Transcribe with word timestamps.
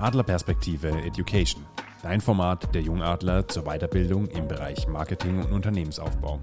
Adlerperspektive 0.00 0.88
Education, 1.02 1.64
dein 2.02 2.20
Format 2.20 2.74
der 2.74 2.82
Jungadler 2.82 3.46
zur 3.46 3.64
Weiterbildung 3.64 4.26
im 4.28 4.48
Bereich 4.48 4.88
Marketing 4.88 5.44
und 5.44 5.52
Unternehmensaufbau. 5.52 6.40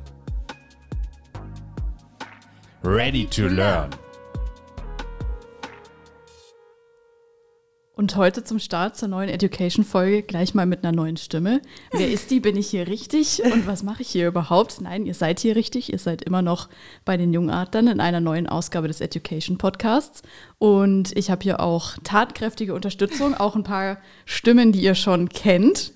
Ready 2.83 3.25
to 3.25 3.48
learn. 3.48 3.90
Und 7.98 8.16
heute 8.16 8.44
zum 8.44 8.60
Start 8.60 8.96
zur 8.96 9.08
neuen 9.08 9.28
Education-Folge 9.28 10.21
gleich 10.21 10.54
mal 10.54 10.68
mit 10.68 10.84
einer 10.84 10.96
neuen 10.96 11.18
Stimme. 11.18 11.64
Wer 11.92 12.12
ist 12.12 12.30
die? 12.30 12.39
Bin 12.39 12.56
ich 12.56 12.68
hier 12.68 12.88
richtig? 12.88 13.42
Und 13.44 13.66
was 13.66 13.82
mache 13.82 14.04
ich 14.04 14.10
hier 14.10 14.28
überhaupt? 14.28 14.82
Nein, 14.82 15.08
ihr 15.08 15.16
seid 15.16 15.39
hier 15.39 15.56
richtig. 15.56 15.92
Ihr 15.92 15.98
seid 15.98 16.21
immer 16.21 16.44
noch 16.44 16.70
bei 17.06 17.18
den 17.18 17.34
Jungadlern 17.34 17.88
in 17.88 18.00
einer 18.00 18.20
neuen 18.20 18.46
Ausgabe 18.48 18.88
des 18.88 19.02
Education-Podcasts. 19.02 20.21
Und 20.60 21.18
ich 21.18 21.32
habe 21.32 21.42
hier 21.42 21.60
auch 21.60 21.98
tatkräftige 22.04 22.75
Unterstützung, 22.75 23.34
auch 23.34 23.56
ein 23.56 23.64
paar 23.64 23.98
Stimmen, 24.25 24.71
die 24.71 24.82
ihr 24.82 24.93
schon 24.93 25.29
kennt. 25.29 25.92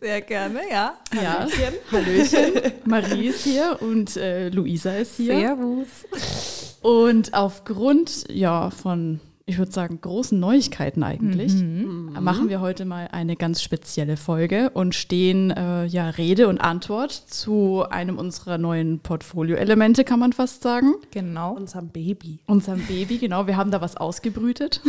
Sehr 0.00 0.20
gerne, 0.20 0.60
ja. 0.70 0.94
Ja, 1.20 1.48
Hallöchen. 1.90 2.72
Marie 2.84 3.26
ist 3.26 3.42
hier 3.42 3.78
und 3.80 4.16
äh, 4.16 4.50
Luisa 4.50 4.94
ist 4.94 5.16
hier. 5.16 5.34
Servus. 5.34 6.78
Und 6.80 7.34
aufgrund 7.34 8.26
ja, 8.30 8.70
von 8.70 9.18
ich 9.46 9.58
würde 9.58 9.72
sagen, 9.72 10.00
großen 10.00 10.40
Neuigkeiten 10.40 11.02
eigentlich, 11.02 11.52
mhm. 11.52 12.16
machen 12.18 12.48
wir 12.48 12.62
heute 12.62 12.86
mal 12.86 13.08
eine 13.12 13.36
ganz 13.36 13.60
spezielle 13.60 14.16
Folge 14.16 14.70
und 14.70 14.94
stehen 14.94 15.50
äh, 15.50 15.84
ja 15.84 16.08
Rede 16.08 16.48
und 16.48 16.62
Antwort 16.62 17.12
zu 17.12 17.84
einem 17.90 18.16
unserer 18.16 18.56
neuen 18.56 19.00
Portfolio-Elemente, 19.00 20.04
kann 20.04 20.18
man 20.18 20.32
fast 20.32 20.62
sagen. 20.62 20.94
Genau. 21.10 21.52
Unserem 21.52 21.88
Baby. 21.88 22.38
Unserem 22.46 22.86
Baby, 22.86 23.18
genau. 23.18 23.46
Wir 23.46 23.58
haben 23.58 23.70
da 23.70 23.82
was 23.82 23.98
ausgebrütet. 23.98 24.80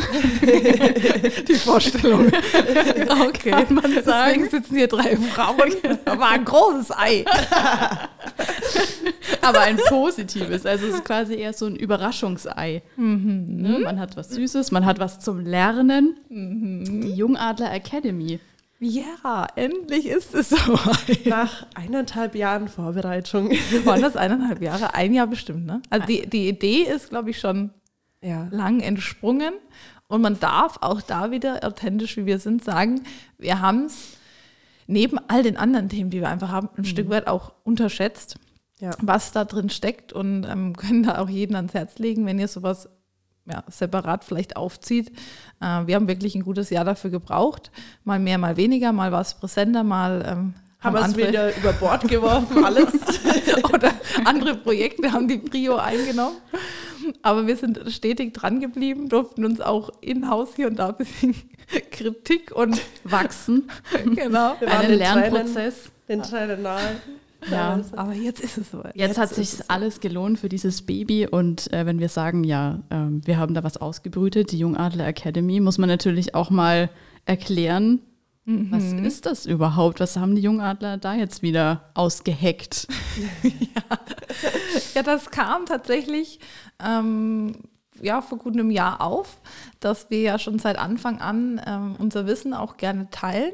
Die 1.50 1.56
Vorstellung. 1.56 2.28
okay. 3.28 3.52
Kann 3.52 3.73
man 3.73 3.92
sagen. 4.06 4.06
Deswegen 4.06 4.50
sitzen 4.50 4.76
hier 4.78 4.88
drei 4.88 5.17
Frauen. 5.17 5.73
Da 6.06 6.20
war 6.20 6.30
ein 6.30 6.45
großes 6.45 6.92
Ei. 6.92 7.26
Aber 9.46 9.62
ein 9.62 9.78
positives. 9.88 10.66
Also 10.66 10.88
es 10.88 10.96
ist 10.96 11.06
quasi 11.06 11.36
eher 11.36 11.54
so 11.54 11.66
ein 11.66 11.76
Überraschungsei. 11.76 12.82
Mhm. 12.96 13.46
Ne? 13.48 13.80
Man 13.80 14.00
hat 14.00 14.18
was 14.18 14.30
Süßes, 14.30 14.72
man 14.72 14.86
hat 14.86 15.00
was 15.00 15.20
zum 15.20 15.40
Lernen. 15.40 16.18
Mhm. 16.30 17.02
Die 17.02 17.12
Jungadler 17.12 17.73
Academy. 17.73 18.40
Ja, 18.80 19.48
endlich 19.56 20.06
ist 20.06 20.36
es 20.36 20.50
so. 20.50 20.78
Nach 21.26 21.66
eineinhalb 21.76 22.36
Jahren 22.36 22.68
Vorbereitung. 22.68 23.50
Waren 23.86 24.02
das 24.02 24.18
eineinhalb 24.18 24.62
Jahre? 24.62 24.94
Ein 24.94 25.14
Jahr 25.14 25.28
bestimmt, 25.28 25.66
ne? 25.66 25.82
Also 25.90 26.06
die, 26.08 26.28
die 26.28 26.50
Idee 26.50 26.82
ist, 26.82 27.10
glaube 27.10 27.30
ich, 27.30 27.40
schon 27.40 27.72
ja. 28.22 28.48
lang 28.52 28.82
entsprungen. 28.82 29.54
Und 30.08 30.22
man 30.22 30.40
darf 30.40 30.78
auch 30.82 31.02
da 31.02 31.32
wieder 31.32 31.64
authentisch, 31.64 32.18
wie 32.18 32.26
wir 32.26 32.38
sind, 32.40 32.64
sagen, 32.64 33.02
wir 33.40 33.62
haben 33.62 33.86
es 33.86 34.18
neben 34.88 35.18
all 35.30 35.42
den 35.42 35.58
anderen 35.58 35.90
Themen, 35.90 36.10
die 36.10 36.20
wir 36.20 36.30
einfach 36.30 36.50
haben, 36.50 36.70
ein 36.76 36.82
mhm. 36.82 36.86
Stück 36.86 37.10
weit 37.10 37.28
auch 37.28 37.54
unterschätzt 37.64 38.36
ja. 38.80 38.92
was 39.02 39.31
da 39.31 39.45
drin 39.45 39.70
steckt 39.70 40.14
und 40.14 40.45
ähm, 40.45 40.73
können 40.78 41.04
da 41.04 41.20
auch 41.20 41.30
jeden 41.30 41.56
ans 41.56 41.73
Herz 41.73 41.98
legen, 41.98 42.26
wenn 42.26 42.40
ihr 42.40 42.48
sowas 42.48 42.90
ja, 43.45 43.64
separat 43.70 44.23
vielleicht 44.23 44.58
aufzieht. 44.58 45.09
Äh, 45.62 45.86
wir 45.86 45.95
haben 45.95 46.08
wirklich 46.08 46.36
ein 46.36 46.44
gutes 46.44 46.70
Jahr 46.70 46.84
dafür 46.84 47.12
gebraucht. 47.12 47.72
Mal 48.04 48.20
mehr, 48.20 48.38
mal 48.38 48.58
weniger, 48.58 48.92
mal 48.92 49.12
war 49.12 49.22
es 49.22 49.36
präsenter, 49.36 49.84
mal 49.84 50.26
ähm, 50.28 50.54
haben 50.80 50.95
wir 50.95 51.06
es 51.06 51.17
wieder 51.17 51.58
über 51.58 51.73
Bord 51.73 52.08
geworfen, 52.08 52.64
alles. 52.64 52.94
Oder 53.73 53.92
andere 54.23 54.56
Projekte 54.56 55.12
haben 55.12 55.28
die 55.28 55.38
Prio 55.38 55.78
eingenommen. 55.78 56.38
Aber 57.22 57.45
wir 57.45 57.56
sind 57.56 57.92
stetig 57.92 58.34
dran 58.34 58.60
geblieben, 58.60 59.10
durften 59.10 59.45
uns 59.45 59.62
auch 59.62 59.89
in-house 60.02 60.56
hier 60.56 60.67
und 60.67 60.78
da 60.78 60.89
ein 60.89 60.98
bisschen 60.98 61.36
Kritik 61.92 62.52
und 62.52 62.82
wachsen. 63.04 63.70
genau. 64.16 64.56
Einen 64.66 64.98
Lernprozess. 64.98 65.92
Den 66.08 66.23
Tränen 66.23 66.62
nahe. 66.64 66.98
Ja, 67.50 67.80
aber 67.95 68.14
jetzt 68.14 68.41
ist 68.41 68.58
es 68.58 68.71
soweit. 68.71 68.95
Jetzt, 68.95 69.08
jetzt 69.10 69.17
hat 69.17 69.30
sich 69.30 69.70
alles 69.70 69.99
gelohnt 69.99 70.39
für 70.39 70.49
dieses 70.49 70.82
Baby 70.82 71.27
und 71.27 71.71
äh, 71.73 71.86
wenn 71.86 71.99
wir 71.99 72.10
sagen, 72.10 72.43
ja, 72.43 72.82
äh, 72.89 73.08
wir 73.26 73.37
haben 73.37 73.54
da 73.54 73.64
was 73.64 73.77
ausgebrütet, 73.77 74.52
die 74.52 74.60
Jungadler 74.60 75.08
Academy, 75.08 75.60
muss 75.60 75.77
man 75.77 75.89
natürlich 75.89 76.33
auch 76.36 76.49
mal 76.49 76.89
erklären, 77.26 78.02
mhm. 78.45 78.71
was 78.71 78.93
ist 78.93 79.26
das 79.26 79.45
überhaupt? 79.45 79.99
Was 79.99 80.17
haben 80.17 80.36
die 80.36 80.42
Jungadler 80.42 80.98
da 80.98 81.14
jetzt 81.14 81.42
wieder 81.42 81.89
ausgeheckt? 81.93 82.87
ja. 83.43 83.99
ja, 84.95 85.04
das 85.04 85.30
kam 85.30 85.65
tatsächlich 85.65 86.39
ähm, 86.83 87.55
ja, 88.02 88.22
vor 88.22 88.38
gut 88.38 88.54
einem 88.54 88.72
Jahr 88.72 89.02
auf, 89.02 89.39
dass 89.80 90.10
wir 90.10 90.22
ja 90.22 90.39
schon 90.39 90.60
seit 90.60 90.78
Anfang 90.78 91.20
an 91.20 91.61
ähm, 91.66 91.95
unser 91.98 92.28
Wissen 92.28 92.54
auch 92.54 92.78
gerne 92.78 93.10
teilen. 93.10 93.54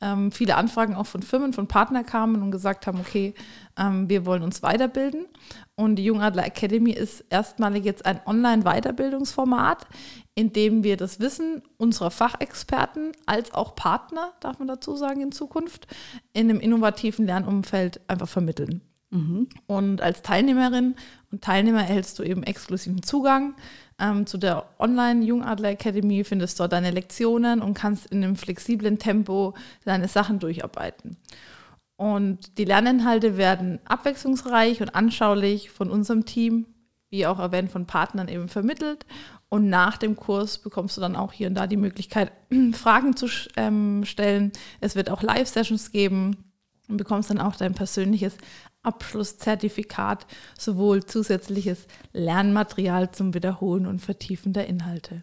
Ähm, 0.00 0.30
viele 0.32 0.56
Anfragen 0.56 0.94
auch 0.94 1.06
von 1.06 1.22
Firmen, 1.22 1.52
von 1.52 1.68
Partnern 1.68 2.04
kamen 2.04 2.42
und 2.42 2.50
gesagt 2.50 2.86
haben, 2.86 3.00
okay, 3.00 3.34
ähm, 3.78 4.08
wir 4.08 4.26
wollen 4.26 4.42
uns 4.42 4.62
weiterbilden. 4.62 5.26
Und 5.74 5.96
die 5.96 6.04
Jungadler 6.04 6.46
Academy 6.46 6.92
ist 6.92 7.24
erstmalig 7.30 7.84
jetzt 7.84 8.06
ein 8.06 8.20
Online-Weiterbildungsformat, 8.24 9.86
in 10.34 10.52
dem 10.52 10.84
wir 10.84 10.96
das 10.96 11.20
Wissen 11.20 11.62
unserer 11.76 12.10
Fachexperten 12.10 13.12
als 13.26 13.52
auch 13.52 13.74
Partner, 13.74 14.32
darf 14.40 14.58
man 14.58 14.68
dazu 14.68 14.96
sagen, 14.96 15.20
in 15.20 15.32
Zukunft, 15.32 15.86
in 16.32 16.50
einem 16.50 16.60
innovativen 16.60 17.26
Lernumfeld 17.26 18.00
einfach 18.08 18.28
vermitteln. 18.28 18.82
Mhm. 19.10 19.48
Und 19.66 20.00
als 20.00 20.22
Teilnehmerin 20.22 20.96
und 21.30 21.42
Teilnehmer 21.42 21.80
erhältst 21.80 22.18
du 22.18 22.22
eben 22.22 22.42
exklusiven 22.42 23.02
Zugang 23.02 23.54
ähm, 23.98 24.26
zu 24.26 24.38
der 24.38 24.68
Online-Jungadler 24.78 25.70
Academy, 25.70 26.24
findest 26.24 26.60
dort 26.60 26.72
deine 26.72 26.90
Lektionen 26.90 27.62
und 27.62 27.74
kannst 27.74 28.06
in 28.06 28.22
einem 28.22 28.36
flexiblen 28.36 28.98
Tempo 28.98 29.54
deine 29.84 30.08
Sachen 30.08 30.38
durcharbeiten. 30.38 31.16
Und 31.96 32.58
die 32.58 32.64
Lerninhalte 32.64 33.36
werden 33.38 33.80
abwechslungsreich 33.86 34.82
und 34.82 34.94
anschaulich 34.94 35.70
von 35.70 35.90
unserem 35.90 36.26
Team, 36.26 36.66
wie 37.08 37.26
auch 37.26 37.38
erwähnt 37.38 37.70
von 37.70 37.86
Partnern 37.86 38.28
eben 38.28 38.48
vermittelt. 38.48 39.06
Und 39.48 39.70
nach 39.70 39.96
dem 39.96 40.16
Kurs 40.16 40.58
bekommst 40.58 40.96
du 40.96 41.00
dann 41.00 41.16
auch 41.16 41.32
hier 41.32 41.48
und 41.48 41.54
da 41.54 41.66
die 41.66 41.76
Möglichkeit, 41.78 42.32
Fragen 42.72 43.16
zu 43.16 43.28
ähm, 43.56 44.04
stellen. 44.04 44.52
Es 44.80 44.96
wird 44.96 45.08
auch 45.08 45.22
Live-Sessions 45.22 45.92
geben 45.92 46.52
und 46.88 46.98
bekommst 46.98 47.30
dann 47.30 47.40
auch 47.40 47.56
dein 47.56 47.74
persönliches 47.74 48.36
Abschlusszertifikat 48.86 50.26
sowohl 50.58 51.04
zusätzliches 51.04 51.86
Lernmaterial 52.12 53.10
zum 53.10 53.34
Wiederholen 53.34 53.86
und 53.86 54.00
Vertiefen 54.00 54.52
der 54.52 54.66
Inhalte. 54.66 55.22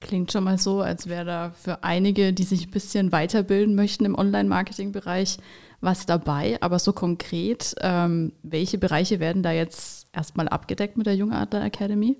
Klingt 0.00 0.30
schon 0.30 0.44
mal 0.44 0.58
so, 0.58 0.80
als 0.80 1.08
wäre 1.08 1.24
da 1.24 1.50
für 1.50 1.82
einige, 1.82 2.32
die 2.32 2.44
sich 2.44 2.68
ein 2.68 2.70
bisschen 2.70 3.10
weiterbilden 3.10 3.74
möchten 3.74 4.04
im 4.04 4.14
Online-Marketing-Bereich, 4.14 5.38
was 5.80 6.06
dabei. 6.06 6.56
Aber 6.60 6.78
so 6.78 6.92
konkret, 6.92 7.74
ähm, 7.80 8.32
welche 8.42 8.78
Bereiche 8.78 9.18
werden 9.18 9.42
da 9.42 9.50
jetzt 9.50 10.06
erstmal 10.12 10.48
abgedeckt 10.48 10.96
mit 10.96 11.06
der 11.06 11.16
Jungadler 11.16 11.64
Academy? 11.64 12.16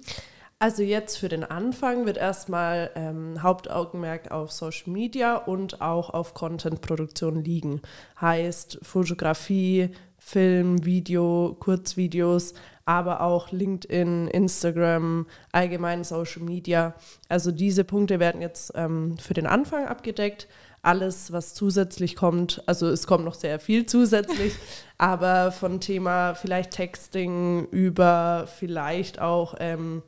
Also 0.60 0.82
jetzt 0.82 1.18
für 1.18 1.28
den 1.28 1.44
Anfang 1.44 2.04
wird 2.04 2.16
erstmal 2.16 2.90
ähm, 2.96 3.44
Hauptaugenmerk 3.44 4.32
auf 4.32 4.50
Social 4.50 4.90
Media 4.92 5.36
und 5.36 5.80
auch 5.80 6.10
auf 6.10 6.34
Content-Produktion 6.34 7.44
liegen. 7.44 7.80
Heißt 8.20 8.80
Fotografie, 8.82 9.90
Film, 10.28 10.84
Video, 10.84 11.56
Kurzvideos, 11.58 12.52
aber 12.84 13.22
auch 13.22 13.50
LinkedIn, 13.50 14.28
Instagram, 14.28 15.26
allgemein 15.52 16.04
Social 16.04 16.42
Media. 16.42 16.94
Also 17.30 17.50
diese 17.50 17.82
Punkte 17.82 18.20
werden 18.20 18.42
jetzt 18.42 18.72
ähm, 18.74 19.16
für 19.16 19.32
den 19.32 19.46
Anfang 19.46 19.86
abgedeckt. 19.86 20.46
Alles, 20.82 21.32
was 21.32 21.54
zusätzlich 21.54 22.14
kommt, 22.14 22.62
also 22.66 22.88
es 22.88 23.06
kommt 23.06 23.24
noch 23.24 23.32
sehr 23.32 23.58
viel 23.58 23.86
zusätzlich, 23.86 24.52
aber 24.98 25.50
von 25.50 25.80
Thema 25.80 26.34
vielleicht 26.34 26.72
Texting 26.72 27.66
über 27.70 28.46
vielleicht 28.58 29.22
auch 29.22 29.54
ähm, 29.60 30.02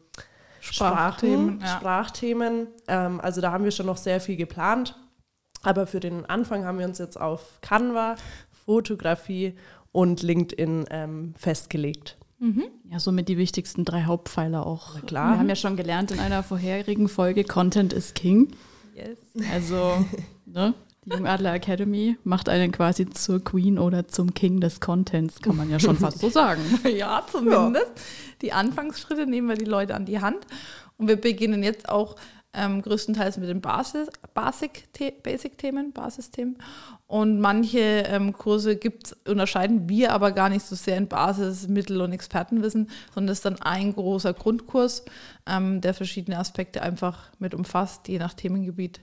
Sprachthemen. 0.60 1.60
Ja. 1.60 1.66
Sprachthemen. 1.66 2.66
Ähm, 2.88 3.22
also 3.22 3.40
da 3.40 3.52
haben 3.52 3.64
wir 3.64 3.70
schon 3.70 3.86
noch 3.86 3.96
sehr 3.96 4.20
viel 4.20 4.36
geplant. 4.36 4.96
Aber 5.62 5.86
für 5.86 6.00
den 6.00 6.26
Anfang 6.26 6.66
haben 6.66 6.78
wir 6.78 6.86
uns 6.86 6.98
jetzt 6.98 7.20
auf 7.20 7.58
Canva, 7.62 8.16
Fotografie 8.64 9.56
und 9.92 10.22
LinkedIn 10.22 10.86
ähm, 10.90 11.34
festgelegt. 11.36 12.16
Mhm. 12.38 12.64
Ja, 12.90 12.98
somit 12.98 13.28
die 13.28 13.36
wichtigsten 13.36 13.84
drei 13.84 14.04
Hauptpfeiler 14.04 14.66
auch. 14.66 14.94
Na 14.94 15.00
klar. 15.02 15.32
Wir 15.34 15.38
haben 15.40 15.48
ja 15.48 15.56
schon 15.56 15.76
gelernt 15.76 16.10
in 16.10 16.20
einer 16.20 16.42
vorherigen 16.42 17.08
Folge, 17.08 17.44
Content 17.44 17.92
is 17.92 18.14
King. 18.14 18.48
Yes. 18.94 19.18
Also, 19.52 20.04
ne, 20.46 20.74
die 21.04 21.10
Jungadler 21.10 21.52
Academy 21.54 22.16
macht 22.24 22.48
einen 22.48 22.72
quasi 22.72 23.08
zur 23.10 23.44
Queen 23.44 23.78
oder 23.78 24.08
zum 24.08 24.32
King 24.34 24.60
des 24.60 24.80
Contents, 24.80 25.40
kann 25.40 25.56
man 25.56 25.70
ja 25.70 25.78
schon 25.78 25.96
fast 25.96 26.18
so 26.18 26.30
sagen. 26.30 26.62
ja, 26.96 27.24
zumindest. 27.30 27.86
Ja. 27.86 28.02
Die 28.42 28.52
Anfangsschritte 28.52 29.26
nehmen 29.26 29.48
wir 29.48 29.56
die 29.56 29.64
Leute 29.64 29.94
an 29.94 30.06
die 30.06 30.20
Hand. 30.20 30.46
Und 30.96 31.08
wir 31.08 31.16
beginnen 31.16 31.62
jetzt 31.62 31.88
auch 31.88 32.16
ähm, 32.52 32.82
größtenteils 32.82 33.38
mit 33.38 33.48
den 33.48 33.60
Basic-Themen, 33.60 35.92
Basisthemen. 35.92 36.58
Und 37.06 37.40
manche 37.40 37.78
ähm, 37.78 38.32
Kurse 38.32 38.76
gibt's, 38.76 39.16
unterscheiden 39.26 39.88
wir 39.88 40.12
aber 40.12 40.32
gar 40.32 40.48
nicht 40.48 40.64
so 40.64 40.74
sehr 40.74 40.96
in 40.96 41.08
Basis-, 41.08 41.68
Mittel- 41.68 42.00
und 42.00 42.12
Expertenwissen, 42.12 42.90
sondern 43.14 43.32
es 43.32 43.38
ist 43.38 43.44
dann 43.44 43.62
ein 43.62 43.94
großer 43.94 44.32
Grundkurs, 44.32 45.04
ähm, 45.46 45.80
der 45.80 45.94
verschiedene 45.94 46.38
Aspekte 46.38 46.82
einfach 46.82 47.30
mit 47.38 47.54
umfasst, 47.54 48.08
je 48.08 48.18
nach 48.18 48.34
Themengebiet. 48.34 49.00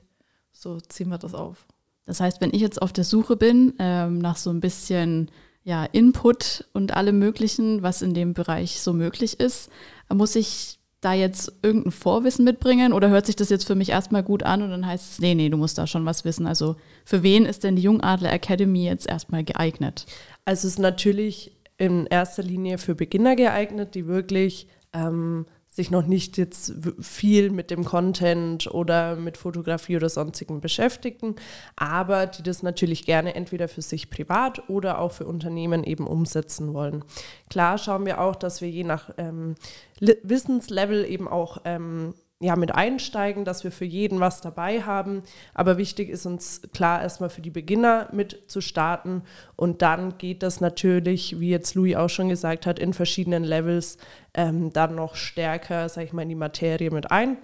so 0.51 0.79
ziehen 0.79 1.09
wir 1.09 1.17
das 1.17 1.33
auf. 1.33 1.65
Das 2.05 2.19
heißt, 2.19 2.41
wenn 2.41 2.53
ich 2.53 2.61
jetzt 2.61 2.81
auf 2.81 2.93
der 2.93 3.03
Suche 3.03 3.35
bin 3.35 3.73
ähm, 3.79 4.19
nach 4.19 4.37
so 4.37 4.49
ein 4.49 4.61
bisschen 4.61 5.29
ja, 5.63 5.83
Input 5.83 6.65
und 6.71 6.95
allem 6.95 7.19
Möglichen, 7.19 7.83
was 7.83 8.01
in 8.01 8.13
dem 8.13 8.33
Bereich 8.33 8.81
so 8.81 8.93
möglich 8.93 9.41
ist, 9.41 9.69
muss 10.09 10.37
ich 10.37 10.76
da 11.01 11.13
jetzt 11.13 11.51
irgendein 11.61 11.91
Vorwissen 11.91 12.43
mitbringen 12.43 12.91
oder 12.91 13.09
hört 13.09 13.27
sich 13.27 13.35
das 13.35 13.49
jetzt 13.49 13.67
für 13.67 13.75
mich 13.75 13.89
erstmal 13.89 14.23
gut 14.23 14.43
an 14.43 14.61
und 14.61 14.71
dann 14.71 14.85
heißt 14.85 15.11
es, 15.13 15.19
nee, 15.19 15.35
nee, 15.35 15.49
du 15.49 15.57
musst 15.57 15.77
da 15.77 15.85
schon 15.85 16.05
was 16.05 16.25
wissen. 16.25 16.47
Also 16.47 16.75
für 17.05 17.21
wen 17.21 17.45
ist 17.45 17.63
denn 17.63 17.75
die 17.75 17.83
Jungadler 17.83 18.33
Academy 18.33 18.85
jetzt 18.85 19.07
erstmal 19.07 19.43
geeignet? 19.43 20.05
Also 20.45 20.67
es 20.67 20.73
ist 20.73 20.79
natürlich 20.79 21.55
in 21.77 22.07
erster 22.07 22.41
Linie 22.41 22.79
für 22.79 22.95
Beginner 22.95 23.35
geeignet, 23.35 23.93
die 23.93 24.07
wirklich 24.07 24.67
ähm, 24.93 25.45
sich 25.77 25.91
noch 25.91 26.07
nicht 26.07 26.37
jetzt 26.37 26.73
viel 26.99 27.51
mit 27.51 27.69
dem 27.69 27.85
Content 27.85 28.67
oder 28.67 29.15
mit 29.15 29.37
Fotografie 29.37 29.95
oder 29.95 30.09
sonstigen 30.09 30.59
beschäftigen, 30.59 31.35
aber 31.75 32.25
die 32.25 32.41
das 32.41 32.63
natürlich 32.63 33.05
gerne 33.05 33.35
entweder 33.35 33.67
für 33.67 33.83
sich 33.83 34.09
privat 34.09 34.69
oder 34.69 34.99
auch 34.99 35.11
für 35.11 35.27
Unternehmen 35.27 35.83
eben 35.83 36.07
umsetzen 36.07 36.73
wollen. 36.73 37.05
Klar 37.51 37.77
schauen 37.77 38.07
wir 38.07 38.19
auch, 38.19 38.35
dass 38.35 38.59
wir 38.59 38.69
je 38.69 38.83
nach 38.83 39.11
ähm, 39.17 39.53
Wissenslevel 39.99 41.05
eben 41.05 41.27
auch 41.27 41.59
ähm, 41.63 42.15
ja, 42.39 42.55
mit 42.55 42.73
einsteigen, 42.75 43.45
dass 43.45 43.63
wir 43.63 43.71
für 43.71 43.85
jeden 43.85 44.19
was 44.19 44.41
dabei 44.41 44.83
haben. 44.83 45.23
Aber 45.55 45.77
wichtig 45.77 46.09
ist 46.09 46.25
uns 46.25 46.61
klar 46.71 47.01
erstmal 47.01 47.29
für 47.29 47.41
die 47.41 47.49
Beginner 47.49 48.09
mit 48.11 48.43
zu 48.47 48.61
starten. 48.61 49.23
Und 49.55 49.81
dann 49.81 50.17
geht 50.19 50.43
das 50.43 50.61
natürlich, 50.61 51.39
wie 51.39 51.49
jetzt 51.49 51.73
Louis 51.73 51.95
auch 51.95 52.09
schon 52.09 52.29
gesagt 52.29 52.67
hat, 52.67 52.77
in 52.77 52.93
verschiedenen 52.93 53.43
Levels 53.43 53.97
ähm, 54.35 54.71
dann 54.71 54.95
noch 54.95 55.15
stärker, 55.15 55.89
sag 55.89 56.03
ich 56.03 56.13
mal, 56.13 56.21
in 56.23 56.29
die 56.29 56.35
Materie 56.35 56.91
mit 56.91 57.09
ein. 57.09 57.37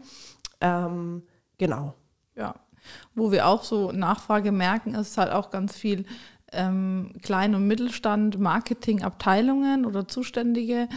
Ähm, 0.61 1.23
genau. 1.57 1.95
Ja. 2.35 2.55
Wo 3.15 3.31
wir 3.31 3.47
auch 3.47 3.63
so 3.63 3.91
Nachfrage 3.91 4.51
merken, 4.51 4.93
ist 4.93 5.17
halt 5.17 5.31
auch 5.31 5.49
ganz 5.49 5.75
viel 5.75 6.05
ähm, 6.51 7.13
Klein- 7.23 7.55
und 7.55 7.65
Mittelstand, 7.65 8.39
Marketingabteilungen 8.39 9.85
oder 9.85 10.07
Zuständige 10.07 10.87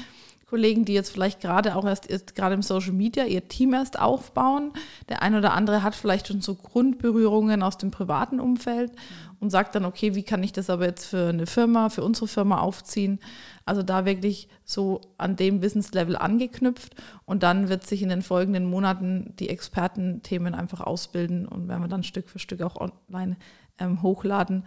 Kollegen, 0.48 0.84
die 0.84 0.92
jetzt 0.92 1.10
vielleicht 1.10 1.40
gerade 1.40 1.74
auch 1.74 1.84
erst, 1.84 2.08
erst 2.08 2.36
gerade 2.36 2.54
im 2.54 2.62
Social 2.62 2.92
Media 2.92 3.24
ihr 3.24 3.48
Team 3.48 3.74
erst 3.74 3.98
aufbauen. 3.98 4.72
Der 5.08 5.20
eine 5.20 5.38
oder 5.38 5.52
andere 5.54 5.82
hat 5.82 5.96
vielleicht 5.96 6.28
schon 6.28 6.40
so 6.40 6.54
Grundberührungen 6.54 7.64
aus 7.64 7.78
dem 7.78 7.90
privaten 7.90 8.38
Umfeld 8.38 8.92
und 9.40 9.50
sagt 9.50 9.74
dann, 9.74 9.84
okay, 9.84 10.14
wie 10.14 10.22
kann 10.22 10.44
ich 10.44 10.52
das 10.52 10.70
aber 10.70 10.86
jetzt 10.86 11.06
für 11.06 11.30
eine 11.30 11.46
Firma, 11.46 11.88
für 11.88 12.04
unsere 12.04 12.28
Firma 12.28 12.60
aufziehen? 12.60 13.18
Also 13.64 13.82
da 13.82 14.04
wirklich 14.04 14.48
so 14.64 15.00
an 15.18 15.34
dem 15.34 15.62
Wissenslevel 15.62 16.16
angeknüpft 16.16 16.94
und 17.24 17.42
dann 17.42 17.68
wird 17.68 17.84
sich 17.84 18.02
in 18.02 18.08
den 18.08 18.22
folgenden 18.22 18.70
Monaten 18.70 19.34
die 19.40 19.48
Expertenthemen 19.48 20.54
einfach 20.54 20.80
ausbilden 20.80 21.48
und 21.48 21.66
werden 21.66 21.82
wir 21.82 21.88
dann 21.88 22.04
Stück 22.04 22.28
für 22.30 22.38
Stück 22.38 22.62
auch 22.62 22.76
online 22.76 23.36
ähm, 23.80 24.00
hochladen. 24.00 24.64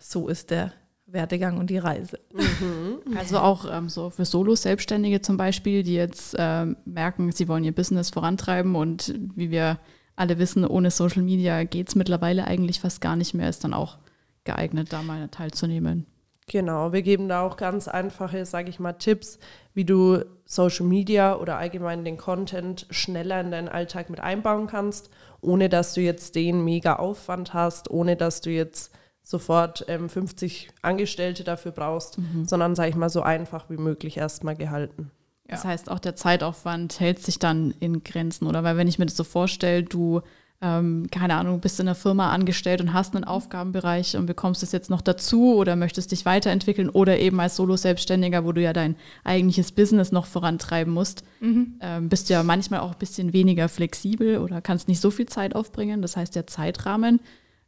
So 0.00 0.26
ist 0.26 0.50
der 0.50 0.72
Werdegang 1.06 1.58
und 1.58 1.70
die 1.70 1.78
Reise. 1.78 2.18
Mhm. 2.32 3.16
Also 3.16 3.38
auch 3.38 3.66
ähm, 3.70 3.88
so 3.88 4.10
für 4.10 4.24
Solo-Selbstständige 4.24 5.20
zum 5.20 5.36
Beispiel, 5.36 5.82
die 5.82 5.94
jetzt 5.94 6.34
ähm, 6.38 6.76
merken, 6.84 7.30
sie 7.32 7.48
wollen 7.48 7.64
ihr 7.64 7.74
Business 7.74 8.10
vorantreiben 8.10 8.74
und 8.74 9.14
wie 9.34 9.50
wir 9.50 9.78
alle 10.16 10.38
wissen, 10.38 10.66
ohne 10.66 10.90
Social 10.90 11.22
Media 11.22 11.64
geht 11.64 11.88
es 11.88 11.94
mittlerweile 11.94 12.46
eigentlich 12.46 12.80
fast 12.80 13.00
gar 13.00 13.16
nicht 13.16 13.34
mehr, 13.34 13.48
ist 13.48 13.62
dann 13.62 13.74
auch 13.74 13.98
geeignet, 14.44 14.92
da 14.92 15.02
mal 15.02 15.28
teilzunehmen. 15.28 16.06
Genau, 16.48 16.92
wir 16.92 17.02
geben 17.02 17.28
da 17.28 17.42
auch 17.42 17.56
ganz 17.56 17.88
einfache, 17.88 18.46
sage 18.46 18.70
ich 18.70 18.78
mal, 18.78 18.92
Tipps, 18.92 19.38
wie 19.74 19.84
du 19.84 20.24
Social 20.44 20.86
Media 20.86 21.36
oder 21.36 21.58
allgemein 21.58 22.04
den 22.04 22.16
Content 22.16 22.86
schneller 22.90 23.40
in 23.40 23.50
deinen 23.50 23.68
Alltag 23.68 24.10
mit 24.10 24.20
einbauen 24.20 24.68
kannst, 24.68 25.10
ohne 25.40 25.68
dass 25.68 25.94
du 25.94 26.00
jetzt 26.00 26.36
den 26.36 26.64
mega 26.64 26.96
Aufwand 26.96 27.52
hast, 27.52 27.90
ohne 27.90 28.16
dass 28.16 28.40
du 28.40 28.50
jetzt 28.50 28.92
sofort 29.26 29.84
ähm, 29.88 30.08
50 30.08 30.68
Angestellte 30.82 31.42
dafür 31.42 31.72
brauchst, 31.72 32.18
mhm. 32.18 32.44
sondern, 32.46 32.76
sage 32.76 32.90
ich 32.90 32.94
mal, 32.94 33.10
so 33.10 33.22
einfach 33.22 33.68
wie 33.68 33.76
möglich 33.76 34.18
erstmal 34.18 34.54
gehalten. 34.54 35.10
Ja. 35.48 35.56
Das 35.56 35.64
heißt, 35.64 35.90
auch 35.90 35.98
der 35.98 36.14
Zeitaufwand 36.14 37.00
hält 37.00 37.18
sich 37.18 37.40
dann 37.40 37.74
in 37.80 38.04
Grenzen, 38.04 38.46
oder? 38.46 38.62
Weil 38.62 38.76
wenn 38.76 38.86
ich 38.86 39.00
mir 39.00 39.06
das 39.06 39.16
so 39.16 39.24
vorstelle, 39.24 39.82
du, 39.82 40.20
ähm, 40.62 41.08
keine 41.10 41.34
Ahnung, 41.34 41.58
bist 41.58 41.80
in 41.80 41.88
einer 41.88 41.96
Firma 41.96 42.30
angestellt 42.30 42.80
und 42.80 42.92
hast 42.92 43.16
einen 43.16 43.24
Aufgabenbereich 43.24 44.16
und 44.16 44.26
bekommst 44.26 44.62
es 44.62 44.70
jetzt 44.70 44.90
noch 44.90 45.00
dazu 45.02 45.56
oder 45.56 45.74
möchtest 45.74 46.12
dich 46.12 46.24
weiterentwickeln 46.24 46.88
oder 46.88 47.18
eben 47.18 47.40
als 47.40 47.56
Solo-Selbstständiger, 47.56 48.44
wo 48.44 48.52
du 48.52 48.62
ja 48.62 48.72
dein 48.72 48.94
eigentliches 49.24 49.72
Business 49.72 50.12
noch 50.12 50.26
vorantreiben 50.26 50.94
musst, 50.94 51.24
mhm. 51.40 51.80
ähm, 51.80 52.08
bist 52.08 52.28
du 52.28 52.34
ja 52.34 52.44
manchmal 52.44 52.78
auch 52.78 52.92
ein 52.92 52.98
bisschen 53.00 53.32
weniger 53.32 53.68
flexibel 53.68 54.38
oder 54.38 54.60
kannst 54.60 54.86
nicht 54.86 55.00
so 55.00 55.10
viel 55.10 55.26
Zeit 55.26 55.56
aufbringen. 55.56 56.00
Das 56.00 56.16
heißt, 56.16 56.36
der 56.36 56.46
Zeitrahmen 56.46 57.18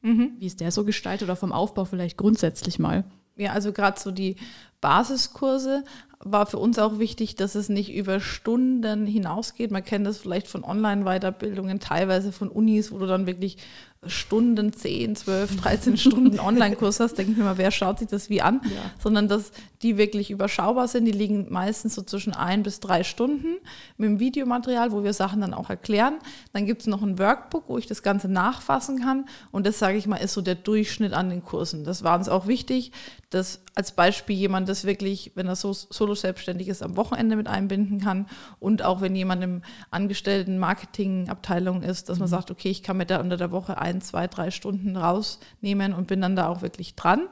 Mhm. 0.02 0.32
Wie 0.38 0.46
ist 0.46 0.60
der 0.60 0.70
so 0.70 0.84
gestaltet 0.84 1.28
oder 1.28 1.36
vom 1.36 1.52
Aufbau 1.52 1.84
vielleicht 1.84 2.16
grundsätzlich 2.16 2.78
mal? 2.78 3.04
Ja, 3.36 3.52
also 3.52 3.72
gerade 3.72 4.00
so 4.00 4.10
die 4.10 4.36
Basiskurse 4.80 5.84
war 6.20 6.46
für 6.46 6.58
uns 6.58 6.78
auch 6.78 6.98
wichtig, 6.98 7.36
dass 7.36 7.54
es 7.54 7.68
nicht 7.68 7.94
über 7.94 8.18
Stunden 8.18 9.06
hinausgeht. 9.06 9.70
Man 9.70 9.84
kennt 9.84 10.06
das 10.06 10.18
vielleicht 10.18 10.48
von 10.48 10.64
Online-Weiterbildungen, 10.64 11.78
teilweise 11.78 12.32
von 12.32 12.48
Unis, 12.48 12.90
wo 12.90 12.98
du 12.98 13.06
dann 13.06 13.26
wirklich 13.26 13.58
Stunden, 14.06 14.72
10, 14.72 15.16
12, 15.16 15.56
13 15.56 15.96
Stunden 15.96 16.38
Online-Kurs 16.40 17.00
hast, 17.00 17.14
denke 17.14 17.32
ich 17.32 17.38
mir 17.38 17.44
mal, 17.44 17.58
wer 17.58 17.70
schaut 17.70 17.98
sich 17.98 18.08
das 18.08 18.30
wie 18.30 18.40
an? 18.40 18.60
Ja. 18.64 18.90
Sondern 18.98 19.28
dass 19.28 19.50
die 19.82 19.96
wirklich 19.96 20.30
überschaubar 20.30 20.88
sind. 20.88 21.04
Die 21.04 21.12
liegen 21.12 21.46
meistens 21.50 21.94
so 21.94 22.02
zwischen 22.02 22.32
ein 22.32 22.62
bis 22.62 22.80
drei 22.80 23.04
Stunden 23.04 23.56
mit 23.96 24.08
dem 24.08 24.20
Videomaterial, 24.20 24.92
wo 24.92 25.04
wir 25.04 25.12
Sachen 25.12 25.40
dann 25.40 25.54
auch 25.54 25.70
erklären. 25.70 26.18
Dann 26.52 26.66
gibt 26.66 26.82
es 26.82 26.86
noch 26.86 27.02
ein 27.02 27.18
Workbook, 27.18 27.64
wo 27.68 27.78
ich 27.78 27.86
das 27.86 28.02
Ganze 28.02 28.28
nachfassen 28.28 29.00
kann. 29.00 29.26
Und 29.52 29.66
das, 29.66 29.78
sage 29.78 29.96
ich 29.96 30.06
mal, 30.06 30.16
ist 30.16 30.34
so 30.34 30.42
der 30.42 30.56
Durchschnitt 30.56 31.12
an 31.12 31.30
den 31.30 31.44
Kursen. 31.44 31.84
Das 31.84 32.02
war 32.02 32.18
uns 32.18 32.28
auch 32.28 32.46
wichtig, 32.46 32.92
dass 33.30 33.60
als 33.74 33.92
Beispiel 33.92 34.36
jemand 34.36 34.68
das 34.68 34.84
wirklich, 34.84 35.32
wenn 35.34 35.46
er 35.46 35.54
so 35.54 35.72
solo 35.72 36.14
selbstständig 36.14 36.66
ist, 36.68 36.82
am 36.82 36.96
Wochenende 36.96 37.36
mit 37.36 37.46
einbinden 37.46 38.00
kann. 38.00 38.26
Und 38.58 38.82
auch 38.82 39.00
wenn 39.00 39.14
jemand 39.14 39.44
im 39.44 39.62
Angestellten 39.90 40.58
Marketingabteilung 40.58 41.82
ist, 41.82 42.08
dass 42.08 42.18
man 42.18 42.28
mhm. 42.28 42.32
sagt, 42.32 42.50
okay, 42.50 42.70
ich 42.70 42.82
kann 42.82 42.96
mir 42.96 43.06
da 43.06 43.20
unter 43.20 43.36
der 43.36 43.52
Woche 43.52 43.78
ein, 43.78 43.87
zwei, 44.00 44.26
drei 44.26 44.50
Stunden 44.50 44.96
rausnehmen 44.96 45.92
und 45.92 46.06
bin 46.06 46.20
dann 46.20 46.36
da 46.36 46.48
auch 46.48 46.62
wirklich 46.62 46.94
dran. 46.94 47.28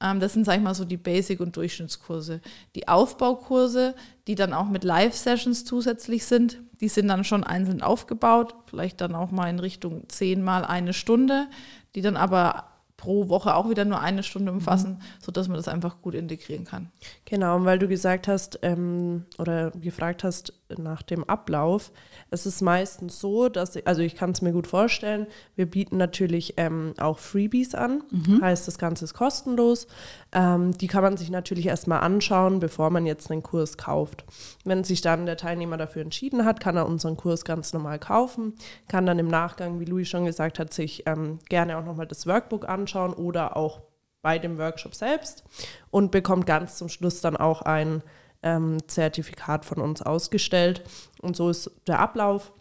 Ähm, 0.00 0.20
das 0.20 0.34
sind, 0.34 0.44
sag 0.44 0.56
ich 0.56 0.62
mal, 0.62 0.74
so 0.74 0.84
die 0.84 0.96
Basic- 0.96 1.40
und 1.40 1.56
Durchschnittskurse. 1.56 2.40
Die 2.74 2.88
Aufbaukurse, 2.88 3.94
die 4.26 4.34
dann 4.34 4.52
auch 4.52 4.68
mit 4.68 4.84
Live-Sessions 4.84 5.64
zusätzlich 5.64 6.26
sind, 6.26 6.60
die 6.80 6.88
sind 6.88 7.08
dann 7.08 7.24
schon 7.24 7.44
einzeln 7.44 7.82
aufgebaut, 7.82 8.54
vielleicht 8.66 9.00
dann 9.00 9.14
auch 9.14 9.30
mal 9.30 9.48
in 9.48 9.58
Richtung 9.58 10.08
zehnmal 10.08 10.64
eine 10.64 10.92
Stunde, 10.92 11.48
die 11.94 12.02
dann 12.02 12.16
aber 12.16 12.66
pro 12.98 13.28
Woche 13.28 13.54
auch 13.54 13.70
wieder 13.70 13.84
nur 13.86 14.00
eine 14.00 14.24
Stunde 14.24 14.52
umfassen, 14.52 14.94
mhm. 14.98 15.22
sodass 15.22 15.48
man 15.48 15.56
das 15.56 15.68
einfach 15.68 16.02
gut 16.02 16.14
integrieren 16.14 16.64
kann. 16.64 16.90
Genau, 17.24 17.56
und 17.56 17.64
weil 17.64 17.78
du 17.78 17.88
gesagt 17.88 18.28
hast 18.28 18.58
ähm, 18.62 19.24
oder 19.38 19.70
gefragt 19.70 20.24
hast 20.24 20.52
nach 20.76 21.00
dem 21.02 21.24
Ablauf, 21.24 21.92
es 22.30 22.44
ist 22.44 22.60
meistens 22.60 23.20
so, 23.20 23.48
dass, 23.48 23.76
also 23.86 24.02
ich 24.02 24.16
kann 24.16 24.32
es 24.32 24.42
mir 24.42 24.52
gut 24.52 24.66
vorstellen, 24.66 25.28
wir 25.54 25.66
bieten 25.66 25.96
natürlich 25.96 26.54
ähm, 26.56 26.92
auch 26.98 27.18
Freebies 27.18 27.74
an, 27.76 28.02
mhm. 28.10 28.42
heißt 28.42 28.66
das 28.66 28.78
Ganze 28.78 29.04
ist 29.04 29.14
kostenlos. 29.14 29.86
Ähm, 30.32 30.76
die 30.76 30.88
kann 30.88 31.02
man 31.02 31.16
sich 31.16 31.30
natürlich 31.30 31.66
erstmal 31.66 32.00
anschauen, 32.00 32.58
bevor 32.58 32.90
man 32.90 33.06
jetzt 33.06 33.30
einen 33.30 33.44
Kurs 33.44 33.78
kauft. 33.78 34.24
Wenn 34.64 34.82
sich 34.82 35.00
dann 35.00 35.24
der 35.24 35.36
Teilnehmer 35.36 35.76
dafür 35.76 36.02
entschieden 36.02 36.44
hat, 36.44 36.58
kann 36.58 36.76
er 36.76 36.86
unseren 36.86 37.16
Kurs 37.16 37.44
ganz 37.44 37.72
normal 37.72 38.00
kaufen, 38.00 38.54
kann 38.88 39.06
dann 39.06 39.20
im 39.20 39.28
Nachgang, 39.28 39.78
wie 39.78 39.84
Louis 39.84 40.08
schon 40.08 40.24
gesagt 40.24 40.58
hat, 40.58 40.74
sich 40.74 41.04
ähm, 41.06 41.38
gerne 41.48 41.78
auch 41.78 41.84
nochmal 41.84 42.08
das 42.08 42.26
Workbook 42.26 42.68
anschauen 42.68 42.87
oder 42.96 43.56
auch 43.56 43.82
bei 44.22 44.38
dem 44.38 44.58
Workshop 44.58 44.94
selbst 44.94 45.44
und 45.90 46.10
bekommt 46.10 46.46
ganz 46.46 46.76
zum 46.76 46.88
Schluss 46.88 47.20
dann 47.20 47.36
auch 47.36 47.62
ein 47.62 48.02
ähm, 48.42 48.78
Zertifikat 48.88 49.64
von 49.64 49.80
uns 49.80 50.02
ausgestellt. 50.02 50.82
Und 51.20 51.36
so 51.36 51.50
ist 51.50 51.70
der 51.86 52.00
Ablauf 52.00 52.52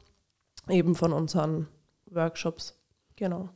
eben 0.70 0.96
von 0.96 1.14
unseren 1.14 1.68
Workshops. 2.06 2.80
Genau. 3.16 3.50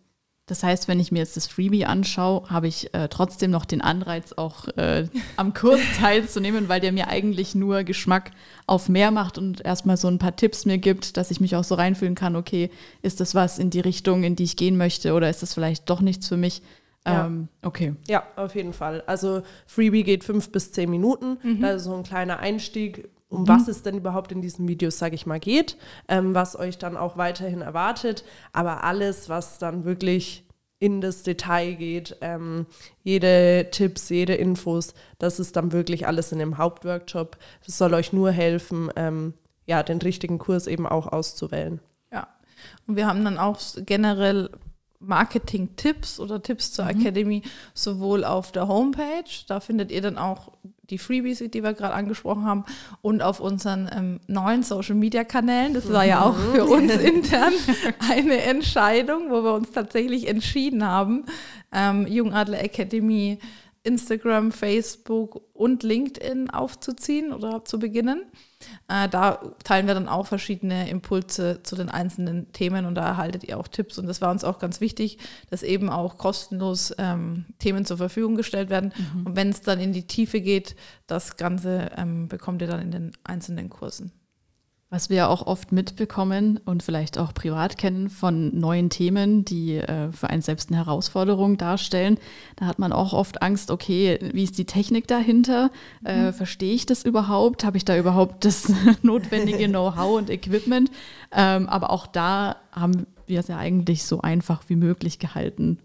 Das 0.48 0.64
heißt, 0.64 0.88
wenn 0.88 1.00
ich 1.00 1.12
mir 1.12 1.20
jetzt 1.20 1.38
das 1.38 1.48
Freebie 1.48 1.86
anschaue, 1.86 2.50
habe 2.50 2.68
ich 2.68 2.94
äh, 2.94 3.08
trotzdem 3.08 3.52
noch 3.52 3.64
den 3.64 3.82
Anreiz, 3.82 4.34
auch 4.34 4.68
äh, 4.70 5.08
am 5.38 5.54
Kurs 5.54 5.80
teilzunehmen, 6.00 6.68
weil 6.68 6.82
der 6.82 6.92
mir 6.92 7.08
eigentlich 7.08 7.56
nur 7.56 7.84
Geschmack 7.84 8.32
auf 8.68 8.90
mehr 8.90 9.12
macht 9.12 9.38
und 9.38 9.64
erstmal 9.64 9.98
so 9.98 10.08
ein 10.08 10.20
paar 10.20 10.36
Tipps 10.36 10.66
mir 10.66 10.78
gibt, 10.78 11.16
dass 11.16 11.32
ich 11.32 11.40
mich 11.40 11.56
auch 11.56 11.64
so 11.64 11.76
reinfühlen 11.76 12.16
kann, 12.16 12.36
okay, 12.36 12.70
ist 13.02 13.20
das 13.20 13.36
was 13.36 13.60
in 13.60 13.70
die 13.70 13.80
Richtung, 13.80 14.24
in 14.24 14.36
die 14.36 14.44
ich 14.44 14.58
gehen 14.58 14.78
möchte 14.78 15.14
oder 15.14 15.30
ist 15.30 15.42
das 15.42 15.54
vielleicht 15.54 15.90
doch 15.90 16.02
nichts 16.02 16.28
für 16.28 16.38
mich? 16.38 16.62
Ja. 17.06 17.26
Ähm, 17.26 17.48
okay. 17.62 17.96
Ja, 18.08 18.24
auf 18.36 18.56
jeden 18.56 18.74
Fall. 18.74 19.04
Also 19.08 19.44
Freebie 19.66 20.04
geht 20.04 20.24
fünf 20.24 20.52
bis 20.52 20.72
zehn 20.72 20.90
Minuten. 20.90 21.38
Mhm. 21.42 21.62
Da 21.62 21.72
ist 21.72 21.86
so 21.86 21.96
ein 21.96 22.04
kleiner 22.04 22.40
Einstieg, 22.40 23.10
um 23.32 23.42
mhm. 23.42 23.48
was 23.48 23.68
es 23.68 23.82
denn 23.82 23.98
überhaupt 23.98 24.32
in 24.32 24.42
diesen 24.42 24.68
Videos, 24.68 25.00
sage 25.00 25.16
ich 25.16 25.26
mal, 25.26 25.40
geht, 25.40 25.78
ähm, 26.08 26.36
was 26.36 26.60
euch 26.60 26.78
dann 26.78 26.98
auch 26.98 27.18
weiterhin 27.18 27.62
erwartet. 27.62 28.24
Aber 28.54 28.84
alles, 28.84 29.30
was 29.30 29.58
dann 29.58 29.86
wirklich 29.86 30.46
in 30.80 31.00
das 31.00 31.24
Detail 31.24 31.76
geht, 31.76 32.18
ähm, 32.22 32.66
jede 33.04 33.70
Tipps, 33.72 34.10
jede 34.10 34.34
Infos, 34.34 34.94
das 35.20 35.40
ist 35.40 35.56
dann 35.56 35.72
wirklich 35.72 36.08
alles 36.08 36.32
in 36.32 36.40
dem 36.40 36.58
Hauptworkshop. 36.58 37.38
Das 37.66 37.78
soll 37.78 37.94
euch 37.94 38.14
nur 38.14 38.32
helfen, 38.32 38.90
ähm, 38.96 39.34
ja, 39.66 39.84
den 39.84 40.00
richtigen 40.00 40.40
Kurs 40.40 40.68
eben 40.68 40.88
auch 40.88 41.08
auszuwählen. 41.08 41.80
Ja, 42.12 42.28
und 42.88 42.96
wir 42.96 43.08
haben 43.08 43.24
dann 43.24 43.38
auch 43.38 43.60
generell 43.86 44.50
Marketing-Tipps 45.02 46.20
oder 46.20 46.42
Tipps 46.42 46.72
zur 46.72 46.88
Academy 46.88 47.42
sowohl 47.74 48.24
auf 48.24 48.52
der 48.52 48.68
Homepage, 48.68 49.30
da 49.48 49.60
findet 49.60 49.92
ihr 49.92 50.02
dann 50.02 50.18
auch 50.18 50.52
die 50.92 50.98
Freebies, 50.98 51.40
die 51.40 51.64
wir 51.64 51.74
gerade 51.74 51.94
angesprochen 51.94 52.46
haben, 52.46 52.66
und 53.02 53.24
auf 53.24 53.40
unseren 53.40 53.90
ähm, 53.96 54.20
neuen 54.28 54.62
Social-Media-Kanälen. 54.62 55.74
Das 55.74 55.92
war 55.92 56.06
ja 56.06 56.24
auch 56.24 56.38
für 56.38 56.66
uns 56.66 56.94
intern 56.98 57.54
eine 58.12 58.42
Entscheidung, 58.42 59.30
wo 59.30 59.44
wir 59.44 59.54
uns 59.54 59.72
tatsächlich 59.72 60.28
entschieden 60.28 60.86
haben, 60.86 61.26
ähm, 61.72 62.06
Jungadler 62.08 62.62
Academy 62.62 63.40
Instagram, 63.84 64.52
Facebook 64.52 65.42
und 65.54 65.82
LinkedIn 65.82 66.52
aufzuziehen 66.52 67.34
oder 67.34 67.66
zu 67.66 67.80
beginnen. 67.80 68.26
Äh, 68.88 69.10
da 69.10 69.42
teilen 69.64 69.88
wir 69.88 69.96
dann 69.96 70.08
auch 70.08 70.28
verschiedene 70.28 70.88
Impulse 70.90 71.64
zu 71.64 71.76
den 71.76 71.90
einzelnen 71.90 72.52
Themen 72.54 72.86
und 72.86 72.94
da 72.96 73.06
erhaltet 73.08 73.44
ihr 73.44 73.58
auch 73.58 73.68
Tipps. 73.68 73.98
Und 73.98 74.06
das 74.06 74.22
war 74.22 74.30
uns 74.32 74.44
auch 74.44 74.60
ganz 74.60 74.82
wichtig, 74.82 75.18
dass 75.50 75.64
eben 75.64 75.90
auch 75.90 76.18
kostenlos 76.18 76.94
ähm, 77.00 77.46
Themen 77.58 77.86
zur 77.86 77.98
Verfügung 77.98 78.36
gestellt 78.36 78.70
werden. 78.70 78.94
Mhm. 79.16 79.26
Und 79.26 79.36
wenn 79.36 79.50
es 79.50 79.62
dann 79.62 79.80
in 79.80 79.94
die 79.94 80.06
Tiefe 80.06 80.42
geht, 80.42 80.76
das 81.08 81.38
Ganze 81.38 81.90
ähm, 81.98 82.28
bekommt 82.28 82.62
ihr 82.62 82.68
dann 82.68 82.82
in 82.82 82.92
den 82.92 83.12
einzelnen 83.24 83.70
Kursen. 83.70 84.12
Was 84.94 85.10
wir 85.10 85.30
auch 85.30 85.48
oft 85.48 85.72
mitbekommen 85.72 86.60
und 86.66 86.84
vielleicht 86.84 87.18
auch 87.18 87.34
privat 87.34 87.78
kennen 87.78 88.10
von 88.10 88.60
neuen 88.60 88.90
Themen, 88.90 89.46
die 89.46 89.78
äh, 89.78 90.12
für 90.12 90.30
einen 90.30 90.42
selbst 90.42 90.70
eine 90.70 90.80
Herausforderung 90.80 91.56
darstellen. 91.56 92.18
Da 92.58 92.66
hat 92.66 92.78
man 92.78 92.92
auch 92.92 93.14
oft 93.14 93.42
Angst, 93.42 93.72
okay, 93.72 94.20
wie 94.34 94.44
ist 94.44 94.58
die 94.58 94.66
Technik 94.66 95.08
dahinter? 95.08 95.72
Äh, 96.04 96.26
mhm. 96.26 96.34
Verstehe 96.34 96.74
ich 96.74 96.86
das 96.86 97.06
überhaupt? 97.06 97.64
Habe 97.64 97.78
ich 97.78 97.86
da 97.86 97.98
überhaupt 97.98 98.44
das 98.44 98.70
notwendige 99.02 99.66
Know-how 99.70 100.18
und 100.18 100.30
Equipment? 100.30 100.92
Ähm, 101.32 101.70
aber 101.70 101.92
auch 101.92 102.06
da 102.06 102.58
haben 102.74 103.08
wir 103.28 103.40
es 103.40 103.48
ja 103.48 103.58
eigentlich 103.58 104.04
so 104.04 104.20
einfach 104.20 104.64
wie 104.68 104.76
möglich 104.76 105.20
gehalten, 105.20 105.80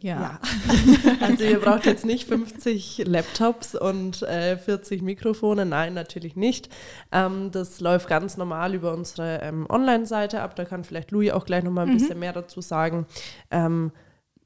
ja. 0.00 0.20
ja. 0.20 0.40
Also 1.20 1.44
ihr 1.44 1.60
braucht 1.60 1.86
jetzt 1.86 2.04
nicht 2.04 2.28
50 2.28 3.04
Laptops 3.06 3.74
und 3.74 4.22
äh, 4.22 4.56
40 4.56 5.02
Mikrofone. 5.02 5.66
Nein, 5.66 5.94
natürlich 5.94 6.36
nicht. 6.36 6.68
Ähm, 7.12 7.50
das 7.50 7.80
läuft 7.80 8.08
ganz 8.08 8.36
normal 8.36 8.74
über 8.74 8.92
unsere 8.92 9.40
ähm, 9.42 9.66
Online-Seite 9.68 10.42
ab. 10.42 10.56
Da 10.56 10.64
kann 10.64 10.84
vielleicht 10.84 11.10
Louis 11.10 11.32
auch 11.32 11.46
gleich 11.46 11.64
nochmal 11.64 11.86
ein 11.86 11.94
mhm. 11.94 11.98
bisschen 11.98 12.18
mehr 12.18 12.32
dazu 12.32 12.60
sagen. 12.60 13.06
Ähm, 13.50 13.92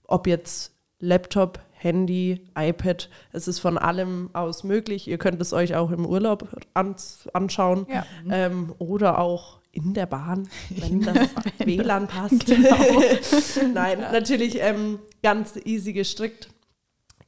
ob 0.04 0.26
jetzt 0.26 0.73
Laptop, 1.00 1.61
Handy, 1.73 2.47
iPad, 2.57 3.09
es 3.33 3.49
ist 3.49 3.59
von 3.59 3.78
allem 3.78 4.30
aus 4.35 4.64
möglich. 4.64 5.09
Ihr 5.09 5.19
könnt 5.19 5.40
es 5.40 5.52
euch 5.52 5.75
auch 5.75 5.90
im 5.90 6.04
Urlaub 6.04 6.49
ans 6.75 7.28
anschauen 7.33 7.87
ja. 7.90 8.04
ähm, 8.30 8.75
oder 8.78 9.19
auch 9.19 9.60
in 9.73 9.95
der 9.95 10.07
Bahn, 10.07 10.49
wenn 10.71 11.00
das 11.00 11.31
WLAN 11.59 12.07
passt. 12.09 12.47
Genau. 12.47 12.77
Nein, 13.75 14.00
ja. 14.00 14.12
natürlich 14.12 14.59
ähm, 14.61 14.99
ganz 15.23 15.57
easy 15.65 15.93
gestrickt. 15.93 16.49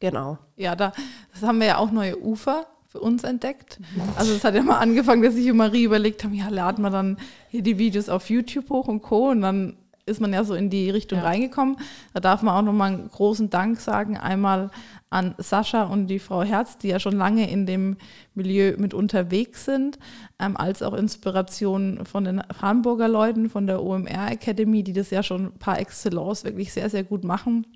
Genau. 0.01 0.39
Ja, 0.57 0.75
da 0.75 0.93
das 1.33 1.43
haben 1.43 1.61
wir 1.61 1.67
ja 1.67 1.79
auch 1.79 1.93
neue 1.93 2.21
Ufer 2.21 2.67
für 2.89 3.01
uns 3.01 3.25
entdeckt. 3.25 3.79
Also 4.17 4.35
es 4.35 4.45
hat 4.45 4.55
ja 4.55 4.63
mal 4.63 4.79
angefangen, 4.79 5.23
dass 5.23 5.35
ich 5.37 5.51
und 5.51 5.57
Marie 5.57 5.85
überlegt 5.85 6.25
haben, 6.25 6.35
ja, 6.35 6.49
laden 6.49 6.83
wir 6.83 6.91
dann 6.91 7.17
hier 7.49 7.63
die 7.63 7.79
Videos 7.79 8.09
auf 8.09 8.29
YouTube 8.29 8.69
hoch 8.69 8.89
und 8.89 9.01
Co. 9.01 9.31
Und 9.31 9.41
dann 9.41 9.79
ist 10.05 10.21
man 10.21 10.33
ja 10.33 10.45
so 10.45 10.55
in 10.55 10.69
die 10.69 10.91
Richtung 10.91 11.21
ja. 11.21 11.25
reingekommen. 11.25 11.77
Da 12.13 12.21
darf 12.21 12.43
man 12.43 12.55
auch 12.55 12.63
nochmal 12.63 12.93
einen 12.93 13.09
großen 13.09 13.49
Dank 13.49 13.81
sagen. 13.81 14.19
Einmal 14.19 14.71
an 15.13 15.35
Sascha 15.39 15.85
und 15.85 16.07
die 16.07 16.19
Frau 16.19 16.43
Herz, 16.43 16.79
die 16.79 16.89
ja 16.89 16.99
schon 16.99 17.17
lange 17.17 17.51
in 17.51 17.67
dem 17.67 17.97
Milieu 18.35 18.75
mit 18.79 18.95
unterwegs 18.95 19.65
sind, 19.65 19.99
ähm, 20.39 20.57
als 20.57 20.83
auch 20.83 20.95
Inspiration 20.95 22.05
von 22.05 22.25
den 22.25 22.43
Hamburger 22.61 23.09
Leuten 23.09 23.51
von 23.51 23.67
der 23.67 23.83
OMR 23.83 24.31
Academy, 24.31 24.83
die 24.83 24.95
das 24.95 25.11
ja 25.11 25.23
schon 25.23 25.53
par 25.59 25.79
excellence 25.79 26.45
wirklich 26.45 26.73
sehr, 26.73 26.89
sehr 26.89 27.05
gut 27.05 27.25
machen. 27.25 27.67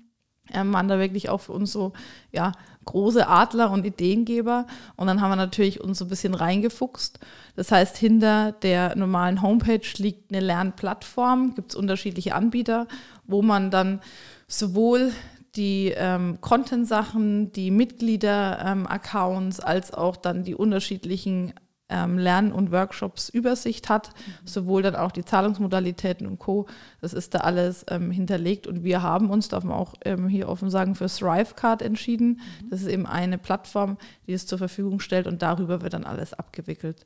Ähm, 0.53 0.73
waren 0.73 0.87
da 0.87 0.97
wirklich 0.97 1.29
auch 1.29 1.41
für 1.41 1.51
uns 1.51 1.73
so 1.73 1.91
ja, 2.31 2.53
große 2.85 3.27
Adler 3.27 3.69
und 3.69 3.85
Ideengeber. 3.85 4.65
Und 4.95 5.07
dann 5.07 5.21
haben 5.21 5.31
wir 5.31 5.35
natürlich 5.35 5.81
uns 5.81 5.99
so 5.99 6.05
ein 6.05 6.07
bisschen 6.07 6.33
reingefuchst. 6.33 7.19
Das 7.55 7.71
heißt, 7.71 7.97
hinter 7.97 8.53
der 8.53 8.95
normalen 8.95 9.41
Homepage 9.41 9.81
liegt 9.97 10.31
eine 10.31 10.39
Lernplattform, 10.43 11.53
gibt 11.53 11.71
es 11.71 11.75
unterschiedliche 11.75 12.33
Anbieter, 12.33 12.87
wo 13.25 13.41
man 13.41 13.69
dann 13.71 13.99
sowohl 14.47 15.11
die 15.57 15.93
ähm, 15.95 16.39
Content-Sachen, 16.39 17.51
die 17.51 17.71
Mitglieder-Accounts, 17.71 19.59
ähm, 19.59 19.65
als 19.65 19.93
auch 19.93 20.15
dann 20.15 20.43
die 20.43 20.55
unterschiedlichen 20.55 21.53
ähm, 21.89 22.17
Lern- 22.17 22.51
und 22.51 22.71
Workshops 22.71 23.29
Übersicht 23.29 23.89
hat, 23.89 24.09
mhm. 24.09 24.47
sowohl 24.47 24.81
dann 24.81 24.95
auch 24.95 25.11
die 25.11 25.25
Zahlungsmodalitäten 25.25 26.27
und 26.27 26.37
Co. 26.37 26.67
Das 27.01 27.13
ist 27.13 27.33
da 27.33 27.39
alles 27.39 27.85
ähm, 27.89 28.11
hinterlegt 28.11 28.67
und 28.67 28.83
wir 28.83 29.01
haben 29.01 29.29
uns, 29.29 29.47
darf 29.47 29.63
man 29.63 29.77
auch 29.77 29.95
ähm, 30.05 30.27
hier 30.27 30.49
offen 30.49 30.69
sagen, 30.69 30.95
für 30.95 31.07
Thrivecard 31.07 31.81
entschieden. 31.81 32.41
Mhm. 32.61 32.69
Das 32.69 32.81
ist 32.81 32.87
eben 32.87 33.05
eine 33.05 33.37
Plattform, 33.37 33.97
die 34.27 34.33
es 34.33 34.45
zur 34.45 34.57
Verfügung 34.57 34.99
stellt 34.99 35.27
und 35.27 35.41
darüber 35.41 35.81
wird 35.81 35.93
dann 35.93 36.03
alles 36.03 36.33
abgewickelt. 36.33 37.05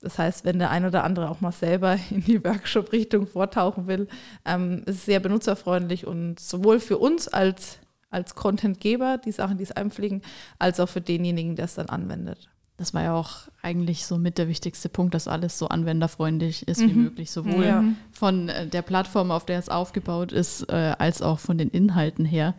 Das 0.00 0.18
heißt, 0.18 0.46
wenn 0.46 0.58
der 0.58 0.70
ein 0.70 0.86
oder 0.86 1.04
andere 1.04 1.28
auch 1.28 1.40
mal 1.40 1.52
selber 1.52 1.98
in 2.10 2.24
die 2.24 2.42
Workshop-Richtung 2.42 3.26
vortauchen 3.26 3.86
will, 3.86 4.08
ähm, 4.44 4.82
ist 4.86 4.96
es 4.96 5.04
sehr 5.06 5.20
benutzerfreundlich 5.20 6.06
und 6.06 6.40
sowohl 6.40 6.80
für 6.80 6.98
uns 6.98 7.28
als, 7.28 7.78
als 8.10 8.34
Contentgeber, 8.34 9.18
die 9.18 9.32
Sachen, 9.32 9.56
die 9.56 9.64
es 9.64 9.72
einpflegen, 9.72 10.22
als 10.58 10.80
auch 10.80 10.88
für 10.88 11.00
denjenigen, 11.00 11.56
der 11.56 11.64
es 11.66 11.74
dann 11.74 11.88
anwendet. 11.88 12.50
Das 12.76 12.94
war 12.94 13.02
ja 13.02 13.14
auch 13.14 13.48
eigentlich 13.60 14.06
so 14.06 14.16
mit 14.16 14.38
der 14.38 14.48
wichtigste 14.48 14.88
Punkt, 14.88 15.12
dass 15.14 15.28
alles 15.28 15.58
so 15.58 15.68
anwenderfreundlich 15.68 16.66
ist 16.66 16.80
mhm. 16.80 16.88
wie 16.88 16.94
möglich, 16.94 17.30
sowohl 17.30 17.64
ja. 17.64 17.84
von 18.10 18.48
äh, 18.48 18.66
der 18.66 18.82
Plattform, 18.82 19.30
auf 19.30 19.44
der 19.44 19.58
es 19.58 19.68
aufgebaut 19.68 20.32
ist, 20.32 20.62
äh, 20.70 20.94
als 20.98 21.20
auch 21.20 21.38
von 21.38 21.58
den 21.58 21.68
Inhalten 21.68 22.24
her. 22.24 22.54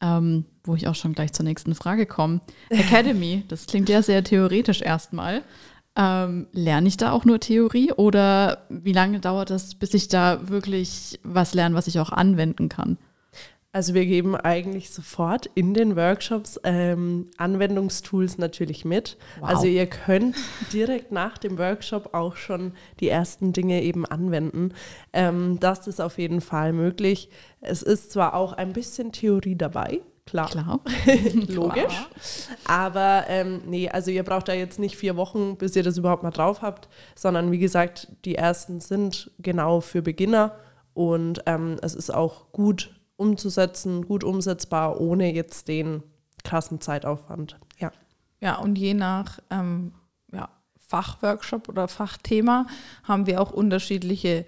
Ähm, 0.00 0.44
wo 0.64 0.74
ich 0.74 0.88
auch 0.88 0.94
schon 0.94 1.12
gleich 1.12 1.32
zur 1.32 1.44
nächsten 1.44 1.74
Frage 1.74 2.06
komme. 2.06 2.40
Academy, 2.68 3.44
das 3.48 3.66
klingt 3.66 3.88
ja 3.88 4.02
sehr 4.02 4.22
theoretisch 4.24 4.80
erstmal. 4.82 5.42
Ähm, 5.96 6.48
lerne 6.52 6.88
ich 6.88 6.96
da 6.96 7.12
auch 7.12 7.24
nur 7.24 7.38
Theorie 7.38 7.92
oder 7.92 8.66
wie 8.68 8.92
lange 8.92 9.20
dauert 9.20 9.50
das, 9.50 9.74
bis 9.74 9.94
ich 9.94 10.08
da 10.08 10.48
wirklich 10.48 11.20
was 11.22 11.54
lerne, 11.54 11.74
was 11.74 11.86
ich 11.86 12.00
auch 12.00 12.10
anwenden 12.10 12.68
kann? 12.68 12.98
Also 13.74 13.92
wir 13.92 14.06
geben 14.06 14.36
eigentlich 14.36 14.90
sofort 14.90 15.50
in 15.56 15.74
den 15.74 15.96
Workshops 15.96 16.60
ähm, 16.62 17.28
Anwendungstools 17.38 18.38
natürlich 18.38 18.84
mit. 18.84 19.18
Wow. 19.40 19.48
Also 19.48 19.66
ihr 19.66 19.86
könnt 19.86 20.36
direkt 20.72 21.10
nach 21.10 21.38
dem 21.38 21.58
Workshop 21.58 22.14
auch 22.14 22.36
schon 22.36 22.74
die 23.00 23.08
ersten 23.08 23.52
Dinge 23.52 23.82
eben 23.82 24.06
anwenden. 24.06 24.74
Ähm, 25.12 25.58
das 25.58 25.88
ist 25.88 26.00
auf 26.00 26.18
jeden 26.18 26.40
Fall 26.40 26.72
möglich. 26.72 27.30
Es 27.60 27.82
ist 27.82 28.12
zwar 28.12 28.34
auch 28.34 28.52
ein 28.52 28.72
bisschen 28.72 29.10
Theorie 29.10 29.56
dabei, 29.56 30.02
klar. 30.24 30.50
Klar. 30.50 30.80
Logisch. 31.48 31.82
Klar. 31.82 32.06
Aber 32.66 33.24
ähm, 33.26 33.62
nee, 33.66 33.88
also 33.88 34.12
ihr 34.12 34.22
braucht 34.22 34.46
da 34.46 34.52
jetzt 34.52 34.78
nicht 34.78 34.94
vier 34.94 35.16
Wochen, 35.16 35.56
bis 35.56 35.74
ihr 35.74 35.82
das 35.82 35.98
überhaupt 35.98 36.22
mal 36.22 36.30
drauf 36.30 36.62
habt, 36.62 36.88
sondern 37.16 37.50
wie 37.50 37.58
gesagt, 37.58 38.06
die 38.24 38.36
ersten 38.36 38.78
sind 38.78 39.32
genau 39.40 39.80
für 39.80 40.00
Beginner 40.00 40.54
und 40.92 41.42
ähm, 41.46 41.78
es 41.82 41.96
ist 41.96 42.14
auch 42.14 42.52
gut 42.52 42.94
umzusetzen, 43.16 44.06
gut 44.06 44.24
umsetzbar, 44.24 45.00
ohne 45.00 45.32
jetzt 45.32 45.68
den 45.68 46.02
krassen 46.42 46.80
Zeitaufwand. 46.80 47.58
Ja. 47.78 47.92
Ja, 48.40 48.56
und 48.56 48.76
je 48.76 48.94
nach 48.94 49.38
ähm, 49.50 49.94
ja, 50.32 50.50
Fachworkshop 50.78 51.68
oder 51.68 51.88
Fachthema 51.88 52.66
haben 53.02 53.26
wir 53.26 53.40
auch 53.40 53.52
unterschiedliche 53.52 54.44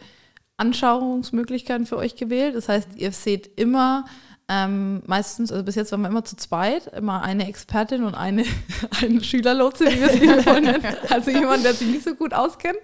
Anschauungsmöglichkeiten 0.59 1.87
für 1.87 1.97
euch 1.97 2.17
gewählt. 2.17 2.55
Das 2.55 2.69
heißt, 2.69 2.97
ihr 2.97 3.13
seht 3.13 3.59
immer 3.59 4.05
ähm, 4.49 5.03
meistens, 5.07 5.51
also 5.51 5.65
bis 5.65 5.75
jetzt 5.75 5.91
waren 5.91 6.03
wir 6.03 6.09
immer 6.09 6.25
zu 6.25 6.37
zweit, 6.37 6.87
immer 6.89 7.23
eine 7.23 7.49
Expertin 7.49 8.05
und 8.05 8.15
eine, 8.15 8.45
eine 9.03 9.23
Schülerlotse, 9.23 9.87
wie 9.87 10.01
wir 10.01 10.07
es 10.07 10.15
liebevoll 10.21 10.61
nennen. 10.61 10.85
Also 11.11 11.33
jemand, 11.33 11.65
der 11.65 11.75
sich 11.75 11.89
nicht 11.89 12.05
so 12.05 12.15
gut 12.15 12.33
auskennt. 12.33 12.79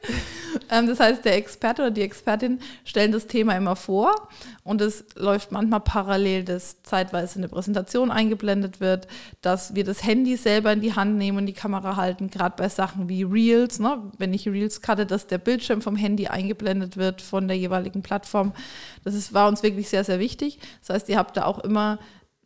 Ähm, 0.70 0.88
das 0.88 0.98
heißt, 0.98 1.24
der 1.24 1.36
Experte 1.36 1.82
oder 1.82 1.90
die 1.92 2.02
Expertin 2.02 2.58
stellen 2.84 3.12
das 3.12 3.28
Thema 3.28 3.56
immer 3.56 3.76
vor 3.76 4.28
und 4.64 4.80
es 4.80 5.04
läuft 5.16 5.50
manchmal 5.50 5.80
parallel, 5.80 6.44
dass 6.44 6.82
zeitweise 6.84 7.38
eine 7.38 7.48
Präsentation 7.48 8.12
eingeblendet 8.12 8.80
wird, 8.80 9.08
dass 9.40 9.74
wir 9.74 9.82
das 9.82 10.04
Handy 10.04 10.36
selber 10.36 10.72
in 10.72 10.80
die 10.80 10.94
Hand 10.94 11.16
nehmen 11.16 11.38
und 11.38 11.46
die 11.46 11.52
Kamera 11.52 11.96
halten, 11.96 12.30
gerade 12.30 12.54
bei 12.56 12.68
Sachen 12.68 13.08
wie 13.08 13.24
Reels. 13.24 13.80
Ne? 13.80 13.98
Wenn 14.18 14.32
ich 14.32 14.48
Reels 14.48 14.80
cutte, 14.80 15.04
dass 15.04 15.26
der 15.26 15.38
Bildschirm 15.38 15.82
vom 15.82 15.96
Handy 15.96 16.28
eingeblendet 16.28 16.96
wird 16.96 17.22
von 17.22 17.48
der 17.48 17.56
jeweiligen 17.56 18.02
Plattform. 18.02 18.52
Das 19.02 19.14
ist, 19.14 19.32
war 19.32 19.48
uns 19.48 19.64
wirklich 19.64 19.88
sehr, 19.88 20.04
sehr 20.04 20.20
wichtig. 20.20 20.60
Das 20.80 20.94
heißt, 20.94 21.08
ihr 21.08 21.18
habt 21.18 21.36
da 21.36 21.51
auch 21.52 21.58
immer 21.58 21.98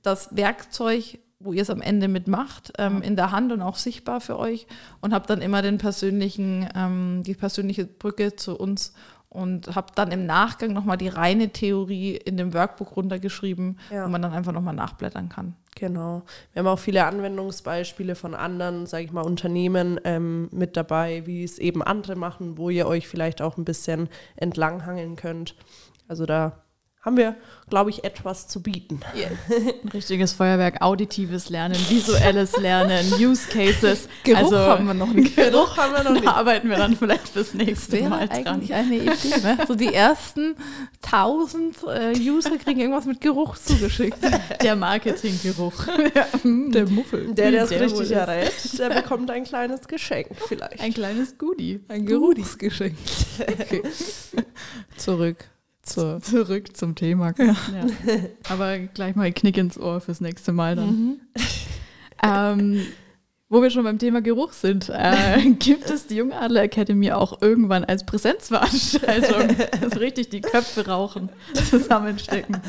das 0.03 0.37
Werkzeug, 0.37 1.19
wo 1.39 1.53
ihr 1.53 1.63
es 1.63 1.71
am 1.71 1.83
Ende 1.83 2.09
mitmacht, 2.09 2.73
ähm, 2.79 3.03
in 3.03 3.17
der 3.17 3.31
Hand 3.31 3.53
und 3.53 3.63
auch 3.63 3.77
sichtbar 3.77 4.21
für 4.21 4.39
euch 4.39 4.67
und 5.01 5.13
habt 5.13 5.29
dann 5.31 5.43
immer 5.43 5.63
den 5.63 5.79
persönlichen, 5.79 6.69
ähm, 6.75 7.23
die 7.25 7.35
persönliche 7.35 7.87
Brücke 7.87 8.37
zu 8.37 8.57
uns 8.57 8.95
und 9.29 9.75
habe 9.75 9.89
dann 9.95 10.13
im 10.13 10.25
Nachgang 10.25 10.73
nochmal 10.73 10.97
die 10.97 11.09
reine 11.09 11.51
Theorie 11.51 12.17
in 12.17 12.37
dem 12.37 12.55
Workbook 12.55 12.97
runtergeschrieben, 12.97 13.79
ja. 13.91 14.07
wo 14.07 14.09
man 14.09 14.23
dann 14.23 14.33
einfach 14.33 14.53
nochmal 14.53 14.75
nachblättern 14.75 15.29
kann. 15.29 15.55
Genau. 15.75 16.23
Wir 16.53 16.61
haben 16.61 16.69
auch 16.69 16.79
viele 16.79 17.05
Anwendungsbeispiele 17.05 18.15
von 18.15 18.35
anderen, 18.35 18.87
sage 18.87 19.05
ich 19.05 19.13
mal, 19.13 19.21
Unternehmen 19.21 20.01
ähm, 20.05 20.49
mit 20.53 20.77
dabei, 20.77 21.27
wie 21.27 21.45
es 21.45 21.59
eben 21.59 21.83
andere 21.83 22.17
machen, 22.17 22.57
wo 22.57 22.71
ihr 22.71 22.87
euch 22.87 23.09
vielleicht 23.09 23.43
auch 23.43 23.59
ein 23.59 23.67
bisschen 23.67 24.09
entlanghangeln 24.37 25.17
könnt. 25.17 25.55
Also 26.09 26.25
da 26.25 26.63
haben 27.07 27.17
wir, 27.17 27.37
glaube 27.71 27.91
ich, 27.91 28.03
etwas 28.03 28.49
zu 28.49 28.61
bieten. 28.61 28.99
Ein 29.15 29.89
richtiges 29.91 30.33
Feuerwerk, 30.33 30.83
auditives 30.83 31.49
Lernen, 31.51 31.79
visuelles 31.89 32.57
Lernen, 32.57 33.13
Use 33.21 33.49
Cases. 33.49 34.09
Geruch 34.25 34.39
also, 34.39 34.59
haben 34.59 34.87
wir 34.89 34.95
noch 34.95 35.13
nicht. 35.13 35.37
Geruch 35.37 35.77
haben 35.77 35.93
wir 35.93 35.99
noch 36.03 36.15
Da 36.15 36.21
nicht. 36.21 36.27
arbeiten 36.29 36.69
wir 36.69 36.77
dann 36.77 36.97
vielleicht 36.97 37.29
fürs 37.29 37.55
nächste 37.55 37.93
wäre 37.93 38.09
Mal 38.11 38.29
dran. 38.29 38.47
eigentlich 38.47 38.75
eine 38.75 38.97
Idee. 38.97 39.41
Ne? 39.41 39.59
So 39.69 39.77
die 39.77 39.95
ersten 39.95 40.57
1000 41.05 41.77
äh, 41.87 42.19
User 42.29 42.59
kriegen 42.59 42.81
irgendwas 42.81 43.07
mit 43.07 43.21
Geruch 43.21 43.57
zugeschickt. 43.57 44.19
Der 44.63 44.75
Marketinggeruch. 44.75 45.75
Der 46.45 46.89
Muffel. 46.89 47.33
Der, 47.35 47.53
der 47.53 47.63
es 47.65 47.71
richtig 47.71 48.11
errät, 48.11 48.53
der 48.79 48.91
bekommt 48.91 49.31
ein 49.31 49.45
kleines 49.45 49.87
Geschenk 49.87 50.29
vielleicht. 50.49 50.81
Ein 50.81 50.93
kleines 50.93 51.39
Goodie. 51.39 51.81
Ein 51.87 52.05
Geruchsgeschenk. 52.05 52.97
Okay. 53.39 53.83
Zurück 54.97 55.37
zur. 55.87 56.21
Zurück 56.23 56.77
zum 56.77 56.95
Thema. 56.95 57.35
Ja. 57.39 57.55
Aber 58.49 58.79
gleich 58.79 59.15
mal 59.17 59.33
Knick 59.33 59.57
ins 59.57 59.79
Ohr 59.79 60.01
fürs 60.01 60.21
nächste 60.21 60.53
Mal 60.53 60.77
dann. 60.77 61.21
Ähm, 62.23 62.87
wo 63.49 63.63
wir 63.63 63.71
schon 63.71 63.85
beim 63.85 63.99
Thema 63.99 64.23
Geruch 64.23 64.53
sind, 64.53 64.89
äh, 64.89 65.41
gibt 65.59 65.89
es 65.89 66.07
die 66.07 66.17
Jungadler 66.17 66.63
Academy 66.63 67.13
auch 67.13 67.41
irgendwann 67.41 67.85
als 67.85 68.05
Präsenzveranstaltung, 68.05 69.57
also 69.83 69.99
richtig 69.99 70.31
die 70.31 70.41
Köpfe 70.41 70.87
rauchen, 70.87 71.29
zusammenstecken. 71.71 72.61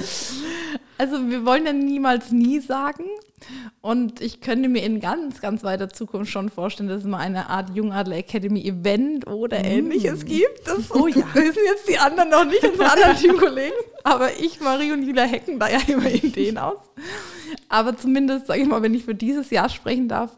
Also 0.99 1.29
wir 1.29 1.45
wollen 1.45 1.65
ja 1.65 1.73
niemals 1.73 2.31
nie 2.31 2.59
sagen. 2.59 3.05
Und 3.81 4.19
ich 4.19 4.41
könnte 4.41 4.67
mir 4.67 4.83
in 4.83 4.99
ganz, 4.99 5.41
ganz 5.41 5.63
weiter 5.63 5.89
Zukunft 5.89 6.31
schon 6.31 6.49
vorstellen, 6.49 6.89
dass 6.89 7.01
es 7.01 7.07
mal 7.07 7.19
eine 7.19 7.49
Art 7.49 7.75
Jungadler 7.75 8.17
Academy 8.17 8.61
Event 8.61 9.27
oder 9.27 9.63
ähnliches 9.63 10.25
gibt. 10.25 10.67
Das 10.67 10.91
oh 10.91 11.07
ja. 11.07 11.23
wissen 11.33 11.61
jetzt 11.65 11.87
die 11.87 11.97
anderen 11.99 12.29
noch 12.29 12.45
nicht, 12.45 12.63
unsere 12.63 12.91
anderen 12.91 13.15
Teamkollegen. 13.17 13.77
Aber 14.03 14.39
ich, 14.39 14.59
Marie 14.59 14.91
und 14.91 15.03
Julia 15.03 15.27
hacken 15.27 15.59
da 15.59 15.69
ja 15.69 15.79
immer 15.87 16.09
Ideen 16.09 16.57
aus. 16.57 16.79
Aber 17.69 17.95
zumindest, 17.95 18.47
sage 18.47 18.61
ich 18.61 18.67
mal, 18.67 18.81
wenn 18.81 18.93
ich 18.93 19.05
für 19.05 19.15
dieses 19.15 19.49
Jahr 19.51 19.69
sprechen 19.69 20.07
darf, 20.07 20.35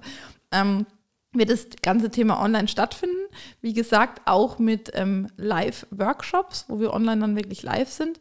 ähm, 0.52 0.86
wird 1.32 1.50
das 1.50 1.68
ganze 1.82 2.10
Thema 2.10 2.42
online 2.42 2.68
stattfinden. 2.68 3.16
Wie 3.62 3.74
gesagt, 3.74 4.22
auch 4.26 4.60
mit 4.60 4.92
ähm, 4.94 5.28
Live-Workshops, 5.38 6.66
wo 6.68 6.80
wir 6.80 6.94
online 6.94 7.22
dann 7.22 7.36
wirklich 7.36 7.64
live 7.64 7.90
sind. 7.90 8.20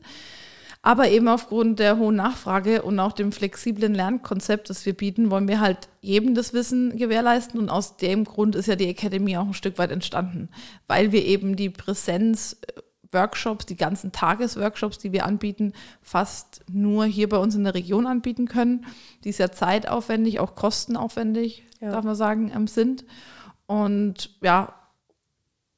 Aber 0.80 1.08
eben 1.10 1.26
aufgrund 1.28 1.80
der 1.80 1.98
hohen 1.98 2.16
Nachfrage 2.16 2.82
und 2.82 2.98
auch 3.00 3.12
dem 3.12 3.32
flexiblen 3.32 3.94
Lernkonzept, 3.94 4.70
das 4.70 4.86
wir 4.86 4.94
bieten, 4.94 5.30
wollen 5.30 5.48
wir 5.48 5.60
halt 5.60 5.88
jedem 6.00 6.34
das 6.34 6.52
Wissen 6.54 6.96
gewährleisten. 6.96 7.58
Und 7.58 7.68
aus 7.68 7.96
dem 7.96 8.24
Grund 8.24 8.54
ist 8.54 8.66
ja 8.68 8.76
die 8.76 8.88
Academy 8.88 9.36
auch 9.36 9.46
ein 9.46 9.54
Stück 9.54 9.76
weit 9.78 9.90
entstanden, 9.90 10.48
weil 10.86 11.10
wir 11.10 11.24
eben 11.24 11.56
die 11.56 11.68
Präsenz-Workshops, 11.70 13.66
die 13.66 13.76
ganzen 13.76 14.12
Tagesworkshops, 14.12 14.98
die 14.98 15.12
wir 15.12 15.26
anbieten, 15.26 15.72
fast 16.00 16.62
nur 16.70 17.06
hier 17.06 17.28
bei 17.28 17.38
uns 17.38 17.54
in 17.56 17.64
der 17.64 17.74
Region 17.74 18.06
anbieten 18.06 18.46
können, 18.46 18.86
die 19.24 19.32
sehr 19.32 19.50
zeitaufwendig, 19.52 20.38
auch 20.40 20.54
kostenaufwendig, 20.54 21.64
Ja. 21.80 21.90
darf 21.90 22.04
man 22.04 22.14
sagen, 22.14 22.52
ähm, 22.54 22.66
sind. 22.68 23.04
Und 23.66 24.30
ja, 24.42 24.74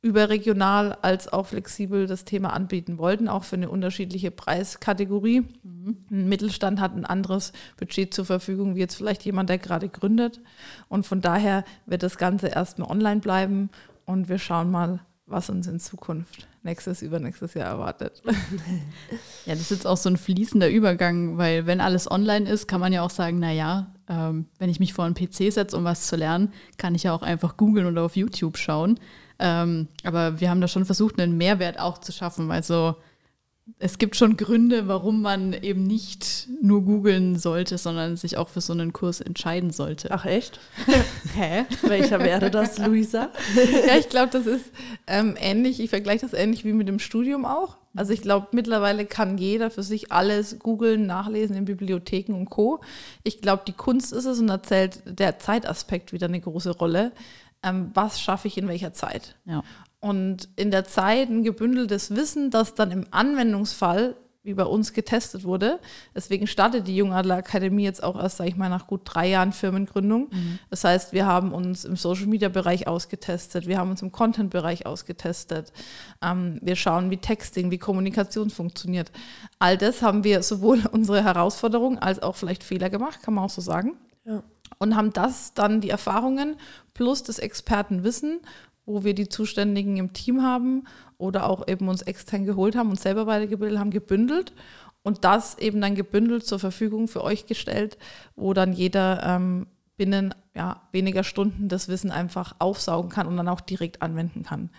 überregional 0.03 0.97
als 1.03 1.31
auch 1.31 1.47
flexibel 1.47 2.07
das 2.07 2.25
Thema 2.25 2.53
anbieten 2.53 2.97
wollten, 2.97 3.29
auch 3.29 3.45
für 3.45 3.57
eine 3.57 3.69
unterschiedliche 3.69 4.31
Preiskategorie. 4.31 5.43
Ein 6.11 6.29
Mittelstand 6.29 6.81
hat 6.81 6.97
ein 6.97 7.05
anderes 7.05 7.53
Budget 7.77 8.15
zur 8.15 8.25
Verfügung, 8.25 8.77
wie 8.77 8.81
jetzt 8.81 8.97
vielleicht 8.97 9.25
jemand, 9.25 9.51
der 9.51 9.59
gerade 9.59 9.89
gründet. 9.89 10.41
Und 10.89 11.07
von 11.07 11.21
daher 11.21 11.65
wird 11.85 12.03
das 12.03 12.17
Ganze 12.17 12.49
erstmal 12.49 12.91
online 12.91 13.21
bleiben 13.21 13.69
und 14.07 14.29
wir 14.29 14.39
schauen 14.39 14.71
mal, 14.71 15.01
was 15.27 15.51
uns 15.51 15.67
in 15.67 15.79
Zukunft 15.79 16.49
nächstes, 16.63 17.03
übernächstes 17.03 17.55
Jahr 17.55 17.69
erwartet. 17.69 18.23
Ja, 19.47 19.55
das 19.55 19.63
ist 19.63 19.71
jetzt 19.71 19.87
auch 19.87 19.97
so 19.97 20.11
ein 20.11 20.19
fließender 20.19 20.69
Übergang, 20.69 21.39
weil 21.39 21.65
wenn 21.67 21.81
alles 21.81 22.11
online 22.11 22.49
ist, 22.49 22.69
kann 22.69 22.79
man 22.79 22.93
ja 22.93 23.03
auch 23.03 23.11
sagen, 23.11 23.39
naja, 23.39 23.95
ähm, 24.07 24.47
wenn 24.59 24.69
ich 24.69 24.79
mich 24.79 24.93
vor 24.93 25.07
einen 25.07 25.15
PC 25.15 25.51
setze, 25.51 25.77
um 25.77 25.83
was 25.83 26.07
zu 26.07 26.17
lernen, 26.17 26.53
kann 26.77 26.95
ich 26.95 27.05
ja 27.05 27.15
auch 27.15 27.23
einfach 27.23 27.57
googeln 27.57 27.87
oder 27.87 28.03
auf 28.03 28.17
YouTube 28.17 28.59
schauen. 28.59 29.01
Ähm, 29.41 29.89
aber 30.05 30.41
wir 30.41 30.51
haben 30.51 30.61
da 30.61 30.69
schon 30.69 30.85
versucht, 30.85 31.19
einen 31.19 31.37
Mehrwert 31.37 31.81
auch 31.81 31.99
zu 31.99 32.13
schaffen. 32.13 32.51
Also 32.51 32.97
es 33.79 33.99
gibt 33.99 34.17
schon 34.17 34.37
Gründe, 34.37 34.89
warum 34.89 35.23
man 35.23 35.53
eben 35.53 35.85
nicht 35.85 36.49
nur 36.61 36.83
googeln 36.83 37.39
sollte, 37.39 37.79
sondern 37.79 38.17
sich 38.17 38.37
auch 38.37 38.49
für 38.49 38.61
so 38.61 38.73
einen 38.73 38.93
Kurs 38.93 39.21
entscheiden 39.21 39.71
sollte. 39.71 40.11
Ach 40.11 40.27
echt? 40.27 40.61
hä? 41.37 41.65
Welcher 41.83 42.21
wäre 42.21 42.51
das, 42.51 42.79
Luisa? 42.79 43.31
ja, 43.87 43.97
ich 43.99 44.09
glaube, 44.09 44.31
das 44.33 44.47
ist 44.47 44.67
ähm, 45.07 45.37
ähnlich, 45.41 45.81
ich 45.81 45.91
vergleiche 45.91 46.27
das 46.27 46.33
ähnlich 46.33 46.65
wie 46.65 46.73
mit 46.73 46.89
dem 46.89 46.99
Studium 46.99 47.45
auch. 47.45 47.77
Also 47.97 48.13
ich 48.13 48.23
glaube, 48.23 48.49
mittlerweile 48.53 49.05
kann 49.05 49.37
jeder 49.37 49.71
für 49.71 49.83
sich 49.83 50.13
alles 50.13 50.59
googeln, 50.59 51.07
nachlesen 51.07 51.57
in 51.57 51.65
Bibliotheken 51.65 52.35
und 52.35 52.49
Co. 52.49 52.81
Ich 53.25 53.41
glaube, 53.41 53.63
die 53.67 53.73
Kunst 53.73 54.13
ist 54.13 54.27
es 54.27 54.39
und 54.39 54.47
da 54.47 54.63
zählt 54.63 55.03
der 55.07 55.39
Zeitaspekt 55.39 56.13
wieder 56.13 56.27
eine 56.27 56.41
große 56.41 56.71
Rolle. 56.71 57.13
Ähm, 57.63 57.91
was 57.95 58.21
schaffe 58.21 58.49
ich 58.49 58.57
in 58.59 58.69
welcher 58.69 58.93
Zeit? 58.93 59.37
Ja. 59.45 59.63
Und 60.01 60.49
in 60.57 60.71
der 60.71 60.85
Zeit 60.85 61.29
ein 61.29 61.43
gebündeltes 61.43 62.15
Wissen, 62.15 62.51
das 62.51 62.75
dann 62.75 62.91
im 62.91 63.07
Anwendungsfall, 63.11 64.17
wie 64.43 64.55
bei 64.55 64.65
uns, 64.65 64.95
getestet 64.95 65.45
wurde. 65.45 65.79
Deswegen 66.15 66.47
startet 66.47 66.89
die 66.89 66.97
Jungadler 66.97 67.37
Akademie 67.37 67.85
jetzt 67.85 68.03
auch 68.03 68.17
erst, 68.19 68.39
sage 68.39 68.49
ich 68.49 68.57
mal, 68.57 68.71
nach 68.71 68.87
gut 68.87 69.03
drei 69.05 69.29
Jahren 69.29 69.53
Firmengründung. 69.53 70.31
Das 70.71 70.85
heißt, 70.85 71.13
wir 71.13 71.27
haben 71.27 71.53
uns 71.53 71.85
im 71.85 71.97
Social-Media-Bereich 71.97 72.89
ausgetestet, 72.89 73.67
wir 73.67 73.77
haben 73.77 73.91
uns 73.91 74.01
im 74.01 74.13
Content-Bereich 74.13 74.87
ausgetestet. 74.87 75.75
Ähm, 76.23 76.59
wir 76.63 76.77
schauen, 76.77 77.11
wie 77.11 77.19
Texting, 77.19 77.71
wie 77.71 77.77
Kommunikation 77.77 78.49
funktioniert. 78.49 79.13
All 79.59 79.77
das 79.77 80.01
haben 80.01 80.25
wir 80.25 80.43
sowohl 80.43 80.87
unsere 80.93 81.23
Herausforderungen 81.23 81.99
als 81.99 82.23
auch 82.23 82.37
vielleicht 82.37 82.65
Fehler 82.65 82.89
gemacht, 82.89 83.23
kann 83.23 83.35
man 83.35 83.45
auch 83.45 83.51
so 83.51 83.61
sagen 83.61 83.99
Ja. 84.25 84.43
Und 84.79 84.97
haben 84.97 85.13
das 85.13 85.55
dann 85.55 85.81
die 85.81 85.91
Erfahrungen 85.91 86.57
plus 86.95 87.23
das 87.23 87.39
Expertenwissen, 87.39 88.41
wo 88.87 89.05
wir 89.05 89.15
die 89.15 89.29
Zuständigen 89.29 89.97
im 89.97 90.13
Team 90.13 90.43
haben 90.43 90.85
oder 91.19 91.49
auch 91.49 91.69
eben 91.69 91.89
uns 91.89 92.03
extern 92.03 92.45
geholt 92.45 92.77
haben 92.77 92.91
und 92.91 93.01
selber 93.01 93.27
weitergebildet 93.27 93.79
haben, 93.79 93.91
gebündelt 93.91 94.53
und 95.03 95.25
das 95.25 95.59
eben 95.59 95.81
dann 95.81 95.95
gebündelt 95.95 96.47
zur 96.47 96.59
Verfügung 96.59 97.09
für 97.09 97.23
euch 97.23 97.47
gestellt, 97.47 97.99
wo 98.37 98.53
dann 98.53 98.73
jeder 98.73 99.23
ähm, 99.23 99.67
binnen 99.97 100.35
ja, 100.55 100.83
weniger 100.93 101.25
Stunden 101.25 101.69
das 101.69 101.89
Wissen 101.89 102.11
einfach 102.11 102.55
aufsaugen 102.59 103.11
kann 103.11 103.27
und 103.27 103.37
dann 103.37 103.49
auch 103.49 103.61
direkt 103.61 104.03
anwenden 104.03 104.43
kann. 104.45 104.71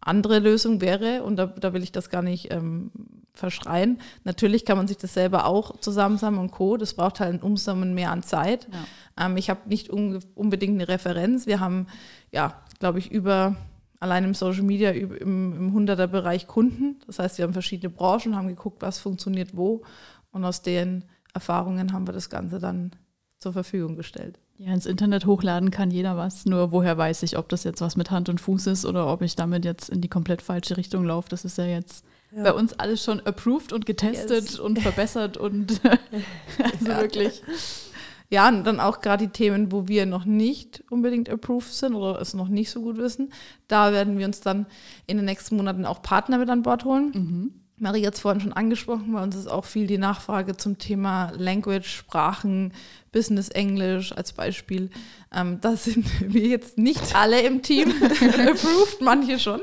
Andere 0.00 0.40
Lösung 0.40 0.80
wäre, 0.80 1.22
und 1.22 1.36
da, 1.36 1.46
da 1.46 1.72
will 1.72 1.82
ich 1.82 1.92
das 1.92 2.10
gar 2.10 2.22
nicht 2.22 2.52
ähm, 2.52 2.90
verschreien, 3.34 3.98
natürlich 4.24 4.64
kann 4.64 4.76
man 4.76 4.86
sich 4.86 4.98
das 4.98 5.14
selber 5.14 5.46
auch 5.46 5.78
zusammensammeln 5.80 6.42
und 6.42 6.50
Co. 6.50 6.76
Das 6.76 6.94
braucht 6.94 7.20
halt 7.20 7.34
ein 7.34 7.42
Umsammeln 7.42 7.94
mehr 7.94 8.10
an 8.10 8.22
Zeit. 8.22 8.68
Ähm, 9.18 9.36
ich 9.36 9.50
habe 9.50 9.68
nicht 9.68 9.90
unbedingt 9.90 10.74
eine 10.74 10.88
Referenz. 10.88 11.46
Wir 11.46 11.60
haben, 11.60 11.86
ja, 12.30 12.62
glaube 12.78 12.98
ich, 12.98 13.10
über 13.10 13.56
allein 14.00 14.24
im 14.24 14.34
Social 14.34 14.64
Media 14.64 14.90
im, 14.90 15.72
im 15.72 15.76
100er-Bereich 15.76 16.46
Kunden. 16.46 16.96
Das 17.06 17.18
heißt, 17.18 17.38
wir 17.38 17.44
haben 17.44 17.52
verschiedene 17.52 17.90
Branchen, 17.90 18.36
haben 18.36 18.48
geguckt, 18.48 18.82
was 18.82 18.98
funktioniert 18.98 19.56
wo. 19.56 19.82
Und 20.30 20.44
aus 20.44 20.62
den 20.62 21.04
Erfahrungen 21.32 21.92
haben 21.92 22.06
wir 22.06 22.12
das 22.12 22.28
Ganze 22.28 22.58
dann 22.58 22.92
zur 23.38 23.52
Verfügung 23.52 23.96
gestellt. 23.96 24.38
Ja, 24.56 24.72
ins 24.72 24.86
Internet 24.86 25.26
hochladen 25.26 25.70
kann 25.70 25.90
jeder 25.90 26.16
was. 26.16 26.46
Nur 26.46 26.72
woher 26.72 26.98
weiß 26.98 27.22
ich, 27.22 27.38
ob 27.38 27.48
das 27.48 27.64
jetzt 27.64 27.80
was 27.80 27.96
mit 27.96 28.10
Hand 28.10 28.28
und 28.28 28.40
Fuß 28.40 28.66
ist 28.68 28.84
oder 28.84 29.06
ob 29.06 29.22
ich 29.22 29.36
damit 29.36 29.64
jetzt 29.64 29.88
in 29.88 30.00
die 30.00 30.08
komplett 30.08 30.42
falsche 30.42 30.76
Richtung 30.76 31.04
laufe. 31.04 31.28
Das 31.28 31.44
ist 31.44 31.58
ja 31.58 31.64
jetzt 31.64 32.04
Ja. 32.34 32.42
bei 32.44 32.52
uns 32.52 32.72
alles 32.74 33.04
schon 33.04 33.20
approved 33.20 33.72
und 33.72 33.84
getestet 33.86 34.42
Yes. 34.44 34.58
und 34.58 34.78
verbessert 34.80 35.36
und 35.36 35.80
also 36.62 36.86
Ja. 36.86 37.00
wirklich. 37.00 37.42
Ja, 38.30 38.48
und 38.48 38.64
dann 38.64 38.80
auch 38.80 39.02
gerade 39.02 39.26
die 39.26 39.32
Themen, 39.32 39.70
wo 39.72 39.88
wir 39.88 40.06
noch 40.06 40.24
nicht 40.24 40.82
unbedingt 40.88 41.28
approved 41.28 41.70
sind 41.70 41.94
oder 41.94 42.18
es 42.18 42.32
noch 42.32 42.48
nicht 42.48 42.70
so 42.70 42.80
gut 42.80 42.96
wissen. 42.96 43.30
Da 43.68 43.92
werden 43.92 44.16
wir 44.16 44.24
uns 44.24 44.40
dann 44.40 44.64
in 45.06 45.18
den 45.18 45.26
nächsten 45.26 45.56
Monaten 45.56 45.84
auch 45.84 46.00
Partner 46.00 46.38
mit 46.38 46.48
an 46.48 46.62
Bord 46.62 46.86
holen. 46.86 47.61
Marie 47.82 48.06
hat 48.06 48.14
es 48.14 48.20
vorhin 48.20 48.40
schon 48.40 48.52
angesprochen, 48.52 49.12
bei 49.12 49.22
uns 49.22 49.34
ist 49.34 49.48
auch 49.48 49.64
viel 49.64 49.88
die 49.88 49.98
Nachfrage 49.98 50.56
zum 50.56 50.78
Thema 50.78 51.32
Language, 51.36 51.88
Sprachen, 51.88 52.72
Business 53.10 53.48
Englisch 53.48 54.12
als 54.12 54.32
Beispiel. 54.32 54.88
Ähm, 55.34 55.58
da 55.60 55.74
sind 55.74 56.06
wir 56.32 56.46
jetzt 56.46 56.78
nicht 56.78 57.16
alle 57.16 57.40
im 57.42 57.60
Team 57.60 57.90
approved, 58.02 59.00
manche 59.00 59.40
schon. 59.40 59.60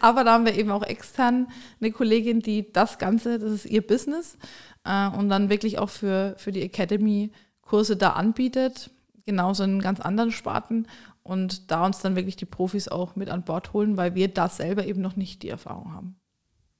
Aber 0.00 0.22
da 0.22 0.34
haben 0.34 0.44
wir 0.44 0.54
eben 0.54 0.70
auch 0.70 0.82
extern 0.82 1.48
eine 1.80 1.92
Kollegin, 1.92 2.40
die 2.40 2.70
das 2.70 2.98
Ganze, 2.98 3.38
das 3.38 3.50
ist 3.50 3.64
ihr 3.64 3.84
Business, 3.84 4.36
äh, 4.84 5.08
und 5.08 5.30
dann 5.30 5.48
wirklich 5.48 5.78
auch 5.78 5.90
für, 5.90 6.34
für 6.36 6.52
die 6.52 6.62
Academy 6.62 7.32
Kurse 7.62 7.96
da 7.96 8.10
anbietet, 8.10 8.90
genauso 9.24 9.64
in 9.64 9.80
ganz 9.80 10.00
anderen 10.00 10.30
Sparten 10.30 10.86
und 11.22 11.70
da 11.70 11.86
uns 11.86 12.00
dann 12.00 12.16
wirklich 12.16 12.36
die 12.36 12.44
Profis 12.44 12.86
auch 12.88 13.16
mit 13.16 13.30
an 13.30 13.44
Bord 13.44 13.72
holen, 13.72 13.96
weil 13.96 14.14
wir 14.14 14.28
da 14.28 14.50
selber 14.50 14.86
eben 14.86 15.00
noch 15.00 15.16
nicht 15.16 15.42
die 15.42 15.48
Erfahrung 15.48 15.94
haben. 15.94 16.16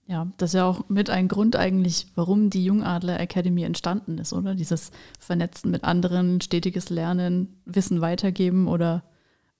Ja, 0.09 0.29
das 0.37 0.51
ist 0.51 0.55
ja 0.55 0.65
auch 0.65 0.89
mit 0.89 1.11
ein 1.11 1.27
Grund 1.27 1.57
eigentlich, 1.57 2.07
warum 2.15 2.49
die 2.49 2.65
Jungadler 2.65 3.19
Academy 3.19 3.65
entstanden 3.65 4.19
ist, 4.19 4.33
oder? 4.33 4.55
Dieses 4.55 4.93
Vernetzen 5.19 5.73
mit 5.73 5.83
anderen, 5.83 6.41
stetiges 6.41 6.91
Lernen, 6.91 7.61
Wissen 7.65 8.01
weitergeben 8.01 8.69
oder 8.69 9.03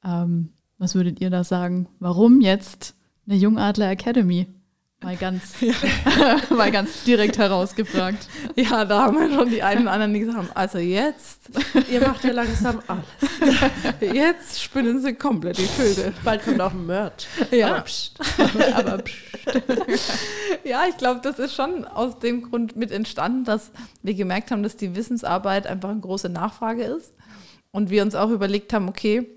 ähm, 0.05 0.51
was 0.79 0.95
würdet 0.95 1.21
ihr 1.21 1.31
da 1.31 1.43
sagen? 1.43 1.89
Warum 1.99 2.41
jetzt 2.41 2.95
eine 3.27 3.37
Jungadler 3.37 3.91
Academy? 3.91 4.47
Mal 5.03 5.17
ganz, 5.17 5.57
mal 6.51 6.71
ganz 6.71 7.05
direkt 7.05 7.37
herausgefragt. 7.37 8.29
Ja, 8.57 8.85
da 8.87 9.03
haben 9.03 9.19
wir 9.19 9.31
schon 9.31 9.51
die 9.51 9.63
einen 9.63 9.83
und 9.83 9.89
anderen, 9.89 10.15
die 10.15 10.21
gesagt 10.21 10.39
haben, 10.39 10.49
also 10.55 10.79
jetzt, 10.79 11.51
Ihr 11.91 12.01
macht 12.01 12.25
ja 12.25 12.33
langsam 12.33 12.81
alles. 12.87 13.05
jetzt 14.01 14.63
spinnen 14.63 15.03
sie 15.03 15.13
komplett 15.13 15.59
die 15.59 15.67
Filde. 15.67 16.15
Bald 16.25 16.43
kommt 16.45 16.63
auch 16.63 16.73
ein 16.73 16.87
Merch. 16.87 17.29
Ja. 17.51 17.75
Aber 17.75 17.81
pst. 17.83 18.19
Aber 18.75 18.99
psch, 18.99 19.23
Ja, 20.65 20.85
ich 20.89 20.97
glaube, 20.97 21.21
das 21.23 21.39
ist 21.39 21.55
schon 21.55 21.85
aus 21.85 22.19
dem 22.19 22.43
Grund 22.43 22.75
mit 22.75 22.91
entstanden, 22.91 23.45
dass 23.45 23.73
wir 24.03 24.15
gemerkt 24.15 24.51
haben, 24.51 24.63
dass 24.63 24.77
die 24.77 24.97
Wissensarbeit 24.97 25.67
einfach 25.67 25.91
eine 25.91 26.01
große 26.01 26.31
Nachfrage 26.31 26.85
ist. 26.85 27.13
Und 27.71 27.91
wir 27.91 28.03
uns 28.03 28.15
auch 28.15 28.31
überlegt 28.31 28.73
haben, 28.73 28.89
okay, 28.89 29.29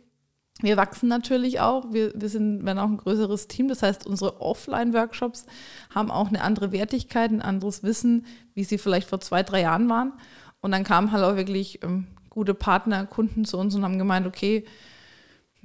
wir 0.62 0.78
wachsen 0.78 1.08
natürlich 1.08 1.60
auch, 1.62 1.94
wir, 1.94 2.12
wir 2.16 2.30
sind, 2.30 2.66
werden 2.66 2.80
auch 2.80 2.90
ein 2.90 2.98
größeres 2.98 3.48
Team. 3.48 3.68
Das 3.70 3.82
heißt, 3.82 4.06
unsere 4.06 4.42
Offline-Workshops 4.42 5.46
haben 5.94 6.12
auch 6.12 6.28
eine 6.28 6.42
andere 6.42 6.72
Wertigkeit, 6.72 7.32
ein 7.32 7.42
anderes 7.42 7.84
Wissen, 7.84 8.26
wie 8.54 8.66
sie 8.66 8.78
vielleicht 8.78 9.08
vor 9.08 9.22
zwei, 9.22 9.44
drei 9.44 9.62
Jahren 9.62 9.90
waren. 9.90 10.14
Und 10.62 10.72
dann 10.72 10.84
kamen 10.84 11.12
halt 11.12 11.24
auch 11.24 11.38
wirklich 11.38 11.82
ähm, 11.84 12.08
gute 12.30 12.54
Partner, 12.54 13.06
Kunden 13.06 13.46
zu 13.46 13.58
uns 13.58 13.74
und 13.74 13.84
haben 13.84 13.98
gemeint, 13.98 14.28
okay, 14.28 14.66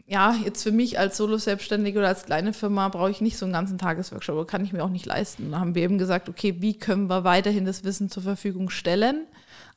ja, 0.07 0.35
jetzt 0.45 0.63
für 0.63 0.73
mich 0.73 0.99
als 0.99 1.17
Solo-Selbstständige 1.17 1.99
oder 1.99 2.09
als 2.09 2.27
kleine 2.27 2.53
Firma 2.53 2.89
brauche 2.89 3.11
ich 3.11 3.21
nicht 3.21 3.39
so 3.39 3.47
einen 3.47 3.55
ganzen 3.55 3.79
Tagesworkshop, 3.79 4.35
aber 4.35 4.47
kann 4.47 4.65
ich 4.65 4.73
mir 4.73 4.85
auch 4.85 4.91
nicht 4.91 5.07
leisten. 5.07 5.51
Da 5.51 5.61
haben 5.61 5.75
wir 5.75 5.83
eben 5.83 5.99
gesagt, 5.99 6.29
okay, 6.29 6.57
wie 6.61 6.79
können 6.79 7.09
wir 7.09 7.25
weiterhin 7.25 7.65
das 7.65 7.85
Wissen 7.85 8.11
zur 8.11 8.23
Verfügung 8.23 8.71
stellen? 8.71 9.27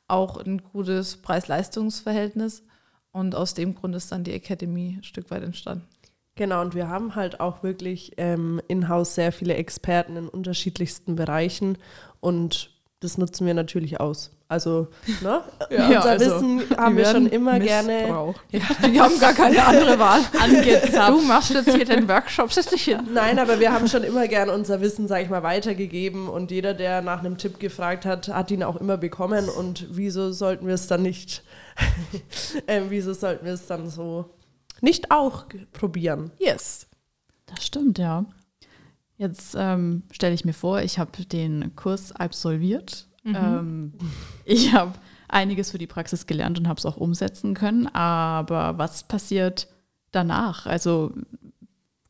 Auch 0.06 0.36
ein 0.36 0.62
gutes 0.62 1.16
Preis-Leistungs-Verhältnis. 1.16 2.62
Und 3.12 3.34
aus 3.34 3.54
dem 3.54 3.74
Grund 3.74 3.94
ist 3.94 4.12
dann 4.12 4.24
die 4.24 4.32
Academy 4.32 4.96
ein 4.98 5.04
Stück 5.04 5.30
weit 5.30 5.42
entstanden. 5.42 5.86
Genau, 6.38 6.60
und 6.60 6.74
wir 6.74 6.88
haben 6.88 7.16
halt 7.16 7.40
auch 7.40 7.64
wirklich 7.64 8.12
ähm, 8.16 8.60
in-house 8.68 9.16
sehr 9.16 9.32
viele 9.32 9.54
Experten 9.54 10.16
in 10.16 10.28
unterschiedlichsten 10.28 11.16
Bereichen 11.16 11.78
und 12.20 12.70
das 13.00 13.18
nutzen 13.18 13.46
wir 13.46 13.54
natürlich 13.54 14.00
aus. 14.00 14.30
Also, 14.48 14.88
ne? 15.20 15.42
Ja, 15.70 15.86
unser 15.86 16.10
also, 16.10 16.24
Wissen 16.24 16.76
haben 16.76 16.96
wir 16.96 17.04
schon 17.04 17.26
immer 17.26 17.60
gerne. 17.60 18.08
Ja, 18.50 18.60
die 18.88 19.00
haben 19.00 19.18
gar 19.20 19.34
keine 19.34 19.64
andere 19.64 19.98
Wahl. 19.98 20.20
Angezapft. 20.40 21.10
Du 21.10 21.20
machst 21.20 21.50
jetzt 21.50 21.74
hier 21.74 21.84
den 21.84 22.08
Workshop, 22.08 22.52
setz 22.52 22.66
dich 22.66 22.84
hin. 22.84 23.00
Nein, 23.12 23.38
aber 23.38 23.60
wir 23.60 23.72
haben 23.72 23.88
schon 23.88 24.04
immer 24.04 24.26
gerne 24.26 24.52
unser 24.52 24.80
Wissen, 24.80 25.06
sag 25.06 25.22
ich 25.22 25.28
mal, 25.28 25.42
weitergegeben 25.42 26.28
und 26.28 26.50
jeder, 26.50 26.72
der 26.72 27.02
nach 27.02 27.18
einem 27.18 27.36
Tipp 27.36 27.60
gefragt 27.60 28.06
hat, 28.06 28.28
hat 28.28 28.50
ihn 28.50 28.62
auch 28.62 28.76
immer 28.76 28.96
bekommen 28.96 29.48
und 29.48 29.86
wieso 29.90 30.32
sollten 30.32 30.66
wir 30.66 30.74
es 30.74 30.86
dann 30.86 31.02
nicht, 31.02 31.42
ähm, 32.66 32.86
wieso 32.88 33.12
sollten 33.14 33.44
wir 33.44 33.52
es 33.52 33.66
dann 33.66 33.88
so 33.88 34.30
nicht 34.80 35.10
auch 35.10 35.46
probieren? 35.72 36.30
Yes. 36.38 36.86
Das 37.46 37.64
stimmt, 37.64 37.98
ja. 37.98 38.24
Jetzt 39.16 39.56
ähm, 39.58 40.04
stelle 40.12 40.34
ich 40.34 40.44
mir 40.44 40.52
vor, 40.52 40.82
ich 40.82 40.98
habe 40.98 41.24
den 41.24 41.74
Kurs 41.74 42.12
absolviert. 42.12 43.08
Ähm, 43.24 43.92
ich 44.44 44.72
habe 44.72 44.92
einiges 45.28 45.70
für 45.70 45.78
die 45.78 45.86
Praxis 45.86 46.26
gelernt 46.26 46.58
und 46.58 46.68
habe 46.68 46.78
es 46.78 46.86
auch 46.86 46.96
umsetzen 46.96 47.54
können. 47.54 47.86
Aber 47.88 48.78
was 48.78 49.02
passiert 49.02 49.68
danach? 50.12 50.66
Also 50.66 51.12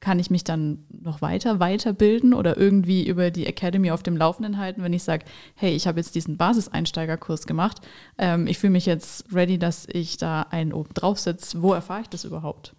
kann 0.01 0.19
ich 0.19 0.31
mich 0.31 0.45
dann 0.45 0.85
noch 0.91 1.23
weiter 1.23 1.59
weiterbilden 1.59 2.33
oder 2.33 2.57
irgendwie 2.57 3.07
über 3.07 3.31
die 3.31 3.47
Academy 3.47 3.91
auf 3.91 4.03
dem 4.03 4.17
Laufenden 4.17 4.59
halten, 4.59 4.83
wenn 4.83 4.93
ich 4.93 5.03
sage, 5.03 5.25
hey, 5.57 5.75
ich 5.75 5.87
habe 5.87 5.99
jetzt 5.99 6.15
diesen 6.15 6.37
Basiseinsteigerkurs 6.37 7.47
gemacht, 7.47 7.81
ähm, 8.17 8.47
ich 8.47 8.59
fühle 8.59 8.73
mich 8.73 8.87
jetzt 8.87 9.33
ready, 9.35 9.59
dass 9.59 9.87
ich 9.91 10.17
da 10.17 10.43
einen 10.43 10.73
oben 10.73 10.95
drauf 10.95 11.19
setze. 11.19 11.63
Wo 11.63 11.73
erfahre 11.73 12.03
ich 12.03 12.09
das 12.09 12.25
überhaupt? 12.25 12.75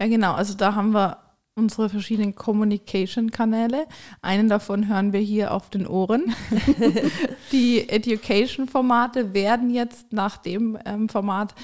Ja, 0.00 0.08
genau. 0.08 0.32
Also 0.32 0.54
da 0.54 0.74
haben 0.74 0.92
wir 0.92 1.18
unsere 1.54 1.88
verschiedenen 1.88 2.34
Communication-Kanäle. 2.34 3.86
Einen 4.22 4.48
davon 4.48 4.88
hören 4.88 5.12
wir 5.12 5.20
hier 5.20 5.52
auf 5.52 5.70
den 5.70 5.86
Ohren. 5.86 6.34
Die 7.52 7.88
Education-Formate 7.88 9.34
werden 9.34 9.70
jetzt 9.70 10.12
nach 10.12 10.38
dem 10.38 10.78
ähm, 10.84 11.08
Format 11.08 11.54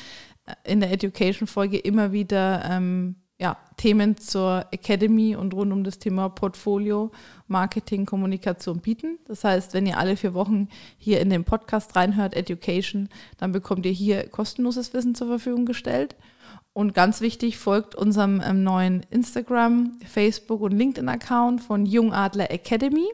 äh, 0.46 0.72
in 0.72 0.80
der 0.80 0.90
Education-Folge 0.92 1.78
immer 1.78 2.12
wieder 2.12 2.64
ähm, 2.68 3.16
ja, 3.38 3.56
Themen 3.76 4.16
zur 4.16 4.66
Academy 4.70 5.34
und 5.34 5.54
rund 5.54 5.72
um 5.72 5.82
das 5.82 5.98
Thema 5.98 6.28
Portfolio, 6.28 7.10
Marketing, 7.48 8.06
Kommunikation 8.06 8.78
bieten. 8.78 9.18
Das 9.26 9.42
heißt, 9.42 9.74
wenn 9.74 9.86
ihr 9.86 9.98
alle 9.98 10.16
vier 10.16 10.34
Wochen 10.34 10.68
hier 10.98 11.20
in 11.20 11.30
den 11.30 11.44
Podcast 11.44 11.96
reinhört, 11.96 12.34
Education, 12.34 13.08
dann 13.38 13.50
bekommt 13.50 13.86
ihr 13.86 13.92
hier 13.92 14.28
kostenloses 14.28 14.94
Wissen 14.94 15.14
zur 15.14 15.26
Verfügung 15.26 15.66
gestellt. 15.66 16.14
Und 16.72 16.92
ganz 16.92 17.20
wichtig, 17.20 17.58
folgt 17.58 17.94
unserem 17.94 18.42
ähm, 18.44 18.64
neuen 18.64 19.06
Instagram, 19.10 19.98
Facebook 20.04 20.60
und 20.60 20.72
LinkedIn-Account 20.72 21.60
von 21.60 21.86
Jungadler 21.86 22.50
Academy, 22.50 23.06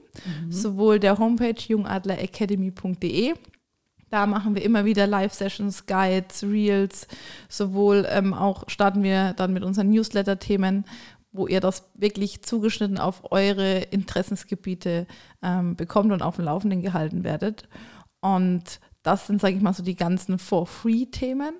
sowohl 0.48 0.98
der 0.98 1.18
Homepage 1.18 1.60
jungadleracademy.de. 1.68 3.34
Da 4.10 4.26
machen 4.26 4.56
wir 4.56 4.62
immer 4.62 4.84
wieder 4.84 5.06
Live-Sessions, 5.06 5.86
Guides, 5.86 6.42
Reels, 6.42 7.06
sowohl 7.48 8.06
ähm, 8.10 8.34
auch 8.34 8.64
starten 8.68 9.04
wir 9.04 9.34
dann 9.34 9.52
mit 9.52 9.62
unseren 9.62 9.90
Newsletter-Themen, 9.90 10.84
wo 11.32 11.46
ihr 11.46 11.60
das 11.60 11.88
wirklich 11.94 12.42
zugeschnitten 12.42 12.98
auf 12.98 13.30
eure 13.30 13.78
Interessensgebiete 13.78 15.06
ähm, 15.42 15.76
bekommt 15.76 16.10
und 16.10 16.22
auf 16.22 16.36
dem 16.36 16.44
Laufenden 16.46 16.82
gehalten 16.82 17.22
werdet. 17.22 17.68
Und 18.20 18.80
das 19.04 19.28
sind, 19.28 19.40
sage 19.40 19.54
ich 19.54 19.62
mal, 19.62 19.72
so 19.72 19.84
die 19.84 19.96
ganzen 19.96 20.38
For-Free-Themen. 20.38 21.54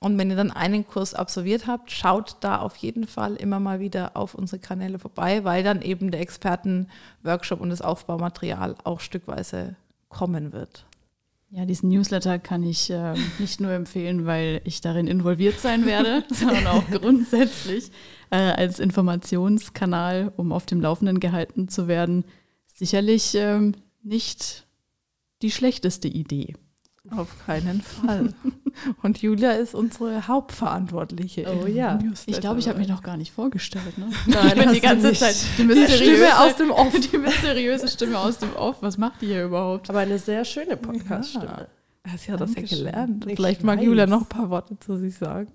Und 0.00 0.16
wenn 0.16 0.30
ihr 0.30 0.36
dann 0.36 0.50
einen 0.50 0.86
Kurs 0.86 1.12
absolviert 1.12 1.66
habt, 1.66 1.90
schaut 1.90 2.38
da 2.40 2.60
auf 2.60 2.76
jeden 2.76 3.06
Fall 3.06 3.36
immer 3.36 3.60
mal 3.60 3.80
wieder 3.80 4.16
auf 4.16 4.34
unsere 4.34 4.58
Kanäle 4.58 4.98
vorbei, 4.98 5.44
weil 5.44 5.62
dann 5.62 5.82
eben 5.82 6.10
der 6.10 6.22
Experten-Workshop 6.22 7.60
und 7.60 7.68
das 7.68 7.82
Aufbaumaterial 7.82 8.76
auch 8.84 9.00
stückweise 9.00 9.76
kommen 10.08 10.54
wird. 10.54 10.86
Ja, 11.52 11.64
diesen 11.66 11.88
Newsletter 11.88 12.38
kann 12.38 12.62
ich 12.62 12.90
äh, 12.90 13.14
nicht 13.40 13.60
nur 13.60 13.72
empfehlen, 13.72 14.24
weil 14.24 14.60
ich 14.64 14.80
darin 14.80 15.08
involviert 15.08 15.58
sein 15.58 15.84
werde, 15.84 16.24
sondern 16.30 16.66
auch 16.68 16.88
grundsätzlich 16.88 17.90
äh, 18.30 18.36
als 18.36 18.78
Informationskanal, 18.78 20.32
um 20.36 20.52
auf 20.52 20.66
dem 20.66 20.80
Laufenden 20.80 21.18
gehalten 21.18 21.68
zu 21.68 21.88
werden, 21.88 22.24
sicherlich 22.66 23.34
ähm, 23.34 23.74
nicht 24.02 24.68
die 25.42 25.50
schlechteste 25.50 26.06
Idee. 26.06 26.54
Auf 27.08 27.28
keinen 27.46 27.80
Fall. 27.80 28.34
Und 29.02 29.22
Julia 29.22 29.52
ist 29.52 29.74
unsere 29.74 30.28
Hauptverantwortliche. 30.28 31.46
Oh 31.50 31.66
ja. 31.66 31.94
Newsletter. 31.94 32.24
Ich 32.26 32.40
glaube, 32.40 32.60
ich 32.60 32.68
habe 32.68 32.78
mich 32.78 32.88
noch 32.88 33.02
gar 33.02 33.16
nicht 33.16 33.32
vorgestellt. 33.32 33.96
Ne? 33.96 34.10
Nein, 34.26 34.46
ich 34.48 34.54
bin 34.54 34.72
die 34.74 34.80
ganze. 34.80 35.12
Zeit 35.14 35.34
die 35.34 35.62
Die 35.62 35.64
mysteriöse, 35.64 36.04
Stimme 36.04 36.38
aus 36.38 36.56
dem 36.56 36.70
Off. 36.70 37.00
die 37.12 37.18
mysteriöse 37.18 37.88
Stimme 37.88 38.18
aus 38.18 38.38
dem 38.38 38.54
Off. 38.54 38.76
Was 38.80 38.98
macht 38.98 39.22
die 39.22 39.26
hier 39.26 39.44
überhaupt? 39.44 39.88
Aber 39.88 40.00
eine 40.00 40.18
sehr 40.18 40.44
schöne 40.44 40.76
Podcast-Stimme. 40.76 41.68
Ja, 42.06 42.18
Sie 42.18 42.32
hat 42.32 42.40
das 42.40 42.54
ja 42.54 42.62
gelernt. 42.62 43.26
Ich 43.26 43.36
Vielleicht 43.36 43.64
mag 43.64 43.78
weiß. 43.78 43.84
Julia 43.86 44.06
noch 44.06 44.22
ein 44.22 44.28
paar 44.28 44.50
Worte 44.50 44.78
zu 44.78 44.98
sich 44.98 45.16
sagen. 45.16 45.48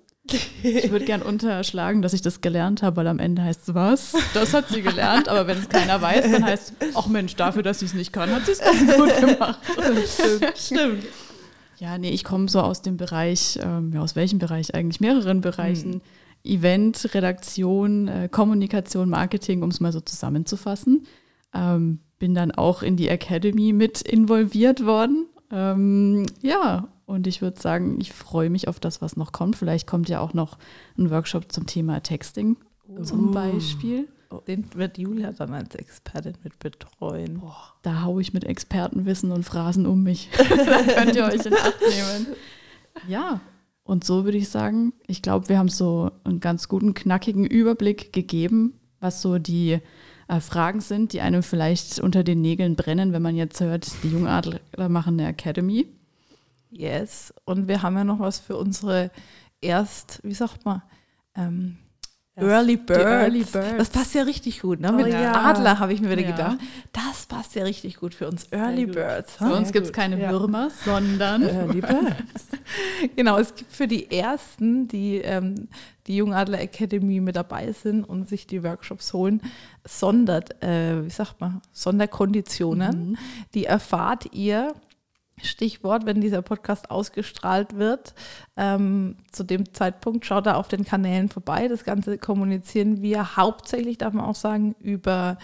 Ich 0.62 0.90
würde 0.90 1.04
gern 1.04 1.22
unterschlagen, 1.22 2.02
dass 2.02 2.12
ich 2.12 2.22
das 2.22 2.40
gelernt 2.40 2.82
habe, 2.82 2.96
weil 2.96 3.06
am 3.06 3.20
Ende 3.20 3.42
heißt 3.42 3.68
es 3.68 3.74
was. 3.74 4.12
Das 4.34 4.52
hat 4.52 4.68
sie 4.68 4.82
gelernt, 4.82 5.28
aber 5.28 5.46
wenn 5.46 5.58
es 5.58 5.68
keiner 5.68 6.02
weiß, 6.02 6.32
dann 6.32 6.44
heißt 6.44 6.72
es, 6.80 6.96
ach 6.96 7.06
Mensch, 7.06 7.36
dafür, 7.36 7.62
dass 7.62 7.78
sie 7.78 7.84
es 7.84 7.94
nicht 7.94 8.12
kann, 8.12 8.30
hat 8.30 8.44
sie 8.44 8.52
es 8.52 8.58
ganz 8.58 8.96
gut 8.96 9.16
gemacht. 9.20 9.60
Stimmt. 10.56 11.04
Ja, 11.78 11.98
nee, 11.98 12.10
ich 12.10 12.24
komme 12.24 12.48
so 12.48 12.60
aus 12.60 12.82
dem 12.82 12.96
Bereich, 12.96 13.58
ähm, 13.62 13.92
ja, 13.92 14.00
aus 14.00 14.16
welchem 14.16 14.38
Bereich 14.38 14.74
eigentlich? 14.74 15.00
Mehreren 15.00 15.40
Bereichen. 15.40 16.00
Event, 16.44 17.12
Redaktion, 17.12 18.08
äh, 18.08 18.28
Kommunikation, 18.30 19.10
Marketing, 19.10 19.62
um 19.62 19.70
es 19.70 19.80
mal 19.80 19.92
so 19.92 20.00
zusammenzufassen. 20.00 21.06
Ähm, 21.52 22.00
bin 22.18 22.34
dann 22.34 22.52
auch 22.52 22.82
in 22.82 22.96
die 22.96 23.08
Academy 23.08 23.72
mit 23.72 24.00
involviert 24.00 24.86
worden. 24.86 25.26
Ähm, 25.50 26.26
ja, 26.42 26.88
und 27.04 27.26
ich 27.26 27.42
würde 27.42 27.60
sagen, 27.60 28.00
ich 28.00 28.12
freue 28.12 28.50
mich 28.50 28.68
auf 28.68 28.80
das, 28.80 29.02
was 29.02 29.16
noch 29.16 29.32
kommt. 29.32 29.56
Vielleicht 29.56 29.86
kommt 29.86 30.08
ja 30.08 30.20
auch 30.20 30.34
noch 30.34 30.58
ein 30.98 31.10
Workshop 31.10 31.52
zum 31.52 31.66
Thema 31.66 32.00
Texting 32.00 32.56
zum 33.02 33.32
Beispiel. 33.32 34.08
Den 34.46 34.66
wird 34.74 34.98
Julia 34.98 35.32
dann 35.32 35.54
als 35.54 35.74
Expertin 35.74 36.34
mit 36.42 36.58
betreuen. 36.58 37.42
Da 37.82 38.02
haue 38.02 38.20
ich 38.20 38.32
mit 38.32 38.44
Expertenwissen 38.44 39.30
und 39.30 39.44
Phrasen 39.44 39.86
um 39.86 40.02
mich. 40.02 40.30
da 40.36 40.82
könnt 40.82 41.16
ihr 41.16 41.24
euch 41.24 41.46
in 41.46 41.54
Acht 41.54 41.80
nehmen. 41.80 42.26
Ja, 43.08 43.40
und 43.84 44.04
so 44.04 44.24
würde 44.24 44.38
ich 44.38 44.48
sagen, 44.48 44.92
ich 45.06 45.22
glaube, 45.22 45.48
wir 45.48 45.58
haben 45.58 45.68
so 45.68 46.10
einen 46.24 46.40
ganz 46.40 46.68
guten, 46.68 46.92
knackigen 46.94 47.46
Überblick 47.46 48.12
gegeben, 48.12 48.74
was 48.98 49.22
so 49.22 49.38
die 49.38 49.78
äh, 50.26 50.40
Fragen 50.40 50.80
sind, 50.80 51.12
die 51.12 51.20
einem 51.20 51.44
vielleicht 51.44 52.00
unter 52.00 52.24
den 52.24 52.40
Nägeln 52.40 52.74
brennen, 52.74 53.12
wenn 53.12 53.22
man 53.22 53.36
jetzt 53.36 53.60
hört, 53.60 54.02
die 54.02 54.08
Jungadler 54.08 54.58
machen 54.88 55.20
eine 55.20 55.28
Academy. 55.28 55.86
Yes. 56.70 57.32
Und 57.44 57.68
wir 57.68 57.82
haben 57.82 57.96
ja 57.96 58.02
noch 58.02 58.18
was 58.18 58.40
für 58.40 58.56
unsere 58.56 59.12
erst, 59.60 60.20
wie 60.24 60.34
sagt 60.34 60.64
man, 60.64 60.82
ähm, 61.36 61.78
Early 62.38 62.76
Birds. 62.76 63.02
Early 63.02 63.44
Birds. 63.44 63.78
Das 63.78 63.88
passt 63.90 64.14
ja 64.14 64.22
richtig 64.22 64.60
gut. 64.60 64.80
Ne? 64.80 64.90
Oh 64.92 64.96
Mit 64.96 65.08
ja. 65.12 65.32
Adler 65.32 65.78
habe 65.78 65.92
ich 65.94 66.00
mir 66.02 66.10
wieder 66.10 66.22
Ja. 66.22 66.30
gedacht. 66.30 66.58
Das 66.92 67.26
passt 67.26 67.54
ja 67.54 67.62
richtig 67.64 67.96
gut 67.96 68.14
für 68.14 68.28
uns 68.28 68.46
Early. 68.52 68.86
Birds. 68.86 69.36
Für 69.36 69.44
uns 69.54 69.68
Sehr 69.68 69.72
gibt 69.72 69.86
es 69.86 69.92
keine 69.92 70.20
ja. 70.20 70.30
Würmer, 70.30 70.68
sondern 70.84 71.42
Early 71.42 71.80
Birds. 71.80 72.46
Genau, 73.14 73.38
es 73.38 73.54
gibt 73.54 73.72
für 73.72 73.86
die 73.86 74.10
ersten, 74.10 74.88
die 74.88 75.18
ähm, 75.18 75.68
die 76.08 76.16
Jungadler 76.16 76.60
Academy 76.60 77.20
mit 77.20 77.36
dabei 77.36 77.70
sind 77.72 78.02
und 78.04 78.28
sich 78.28 78.46
die 78.46 78.62
Workshops 78.64 79.12
holen, 79.12 79.40
Sondert, 79.84 80.62
äh, 80.64 81.04
wie 81.04 81.10
sagt 81.10 81.40
man, 81.40 81.62
Sonderkonditionen. 81.72 83.18
Die 83.54 83.66
erfahrt 83.66 84.32
ihr, 84.34 84.74
Stichwort, 85.42 86.06
wenn 86.06 86.20
dieser 86.20 86.42
Podcast 86.42 86.90
ausgestrahlt 86.90 87.76
wird, 87.76 88.14
ähm, 88.56 89.16
zu 89.32 89.44
dem 89.44 89.72
Zeitpunkt 89.74 90.24
schaut 90.24 90.46
da 90.46 90.54
auf 90.54 90.68
den 90.68 90.84
Kanälen 90.84 91.28
vorbei. 91.28 91.68
Das 91.68 91.84
Ganze 91.84 92.18
kommunizieren 92.18 93.02
wir 93.02 93.36
hauptsächlich, 93.36 93.98
darf 93.98 94.14
man 94.14 94.24
auch 94.24 94.34
sagen, 94.34 94.74
über 94.80 95.38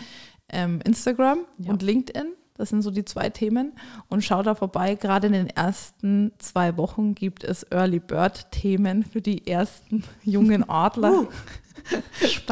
ähm, 0.49 0.81
Instagram 0.85 1.41
Ja. 1.59 1.71
und 1.73 1.83
LinkedIn. 1.83 2.33
Das 2.63 2.69
sind 2.69 2.83
so 2.83 2.93
die 2.93 3.05
zwei 3.05 3.29
Themen. 3.29 3.73
Und 4.09 4.23
schaut 4.23 4.47
da 4.47 4.55
vorbei. 4.55 4.95
Gerade 4.95 5.27
in 5.27 5.33
den 5.33 5.49
ersten 5.49 6.31
zwei 6.39 6.77
Wochen 6.77 7.17
gibt 7.17 7.43
es 7.43 7.67
Early 7.73 7.99
Bird 7.99 8.53
Themen 8.53 9.03
für 9.05 9.21
die 9.21 9.49
ersten 9.49 10.05
jungen 10.23 10.63
Adler, 10.71 11.27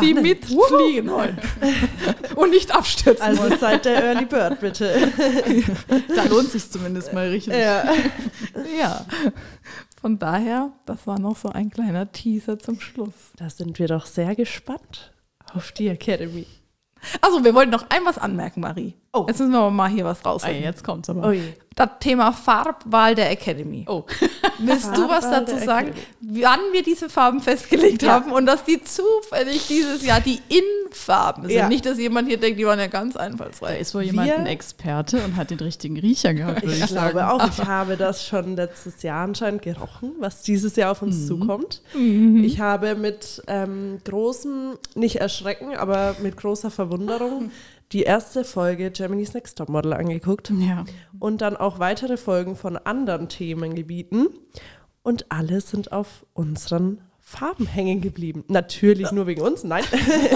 die 0.00 0.14
mitfliegen 0.14 1.10
wollen 1.10 1.38
und 2.34 2.50
nicht 2.50 2.74
abstürzen 2.74 3.24
Also 3.24 3.56
seid 3.56 3.84
der 3.84 4.02
Early 4.02 4.24
Bird, 4.26 4.58
bitte. 4.58 4.92
Da 6.16 6.24
lohnt 6.24 6.50
sich 6.50 6.68
zumindest 6.68 7.12
mal 7.12 7.28
richtig. 7.28 7.54
ja. 7.54 7.84
Ja, 8.76 9.06
von 10.00 10.18
daher, 10.18 10.72
das 10.86 11.06
war 11.06 11.20
noch 11.20 11.36
so 11.36 11.50
ein 11.50 11.70
kleiner 11.70 12.10
Teaser 12.10 12.58
zum 12.58 12.80
Schluss. 12.80 13.14
Da 13.36 13.48
sind 13.48 13.78
wir 13.78 13.86
doch 13.86 14.06
sehr 14.06 14.34
gespannt 14.34 15.12
auf 15.54 15.70
die 15.70 15.86
Academy. 15.86 16.48
Also, 17.20 17.42
wir 17.44 17.54
wollten 17.54 17.70
noch 17.70 17.86
ein 17.88 18.04
was 18.04 18.18
anmerken, 18.18 18.60
Marie. 18.60 18.94
Oh. 19.12 19.24
Jetzt 19.28 19.40
müssen 19.40 19.52
wir 19.52 19.70
mal 19.70 19.88
hier 19.88 20.04
was 20.04 20.20
Ah, 20.24 20.30
rausholen. 20.30 20.62
jetzt 20.62 20.84
kommt's 20.84 21.08
aber. 21.10 21.26
Ui. 21.28 21.40
Das 21.74 21.88
Thema 22.00 22.32
Farbwahl 22.32 23.14
der 23.14 23.30
Academy. 23.30 23.84
Oh, 23.88 24.04
Willst 24.58 24.94
du 24.96 25.08
was 25.08 25.28
dazu 25.30 25.56
sagen, 25.58 25.94
wann 26.20 26.60
wir 26.72 26.82
diese 26.82 27.08
Farben 27.08 27.40
festgelegt 27.40 28.02
Ja. 28.02 28.12
haben 28.12 28.32
und 28.32 28.44
dass 28.46 28.64
die 28.64 28.82
zufällig 28.82 29.66
dieses 29.66 30.04
Jahr 30.04 30.20
die 30.20 30.40
In-Farben 30.90 31.42
sind? 31.42 31.52
Ja. 31.52 31.68
Nicht, 31.68 31.86
dass 31.86 31.98
jemand 31.98 32.28
hier 32.28 32.38
denkt, 32.38 32.58
die 32.58 32.66
waren 32.66 32.78
ja 32.78 32.86
ganz 32.88 33.14
da 33.14 33.20
einfallsfrei. 33.20 33.78
ist 33.78 33.94
wohl 33.94 34.02
jemand 34.02 34.28
Wir- 34.28 34.38
ein 34.38 34.46
Experte 34.46 35.22
und 35.24 35.36
hat 35.36 35.50
den 35.50 35.58
richtigen 35.60 35.98
Riecher 35.98 36.34
gehabt, 36.34 36.62
würde 36.62 36.74
ich, 36.76 36.82
Ich 36.84 36.90
sagen. 36.90 37.12
glaube 37.12 37.32
auch, 37.32 37.48
ich 37.48 37.64
habe 37.64 37.96
das 37.96 38.24
schon 38.26 38.56
letztes 38.56 39.02
Jahr 39.02 39.22
anscheinend 39.24 39.62
gerochen, 39.62 40.12
was 40.18 40.42
dieses 40.42 40.76
Jahr 40.76 40.92
auf 40.92 41.02
uns 41.02 41.26
zukommt. 41.26 41.82
Ich 42.42 42.60
habe 42.60 42.94
mit 42.94 43.42
ähm, 43.46 43.98
großem, 44.04 44.74
nicht 44.94 45.16
erschrecken, 45.16 45.76
aber 45.76 46.16
mit 46.22 46.36
großer 46.36 46.70
Verwunderung 46.70 47.50
die 47.92 48.02
erste 48.02 48.44
Folge 48.44 48.90
Germany's 48.92 49.34
Next 49.34 49.58
Top 49.58 49.68
Model 49.68 49.92
angeguckt 49.92 50.52
Ja. 50.58 50.84
und 51.18 51.40
dann 51.40 51.56
auch 51.56 51.78
weitere 51.80 52.16
Folgen 52.16 52.54
von 52.56 52.76
anderen 52.76 53.28
Themengebieten 53.28 54.28
und 55.02 55.26
alle 55.30 55.60
sind 55.60 55.90
auf 55.92 56.24
unseren 56.34 57.00
Farben 57.30 57.64
hängen 57.64 58.00
geblieben. 58.00 58.42
Natürlich 58.48 59.12
nur 59.12 59.28
wegen 59.28 59.42
uns, 59.42 59.62
nein. 59.62 59.84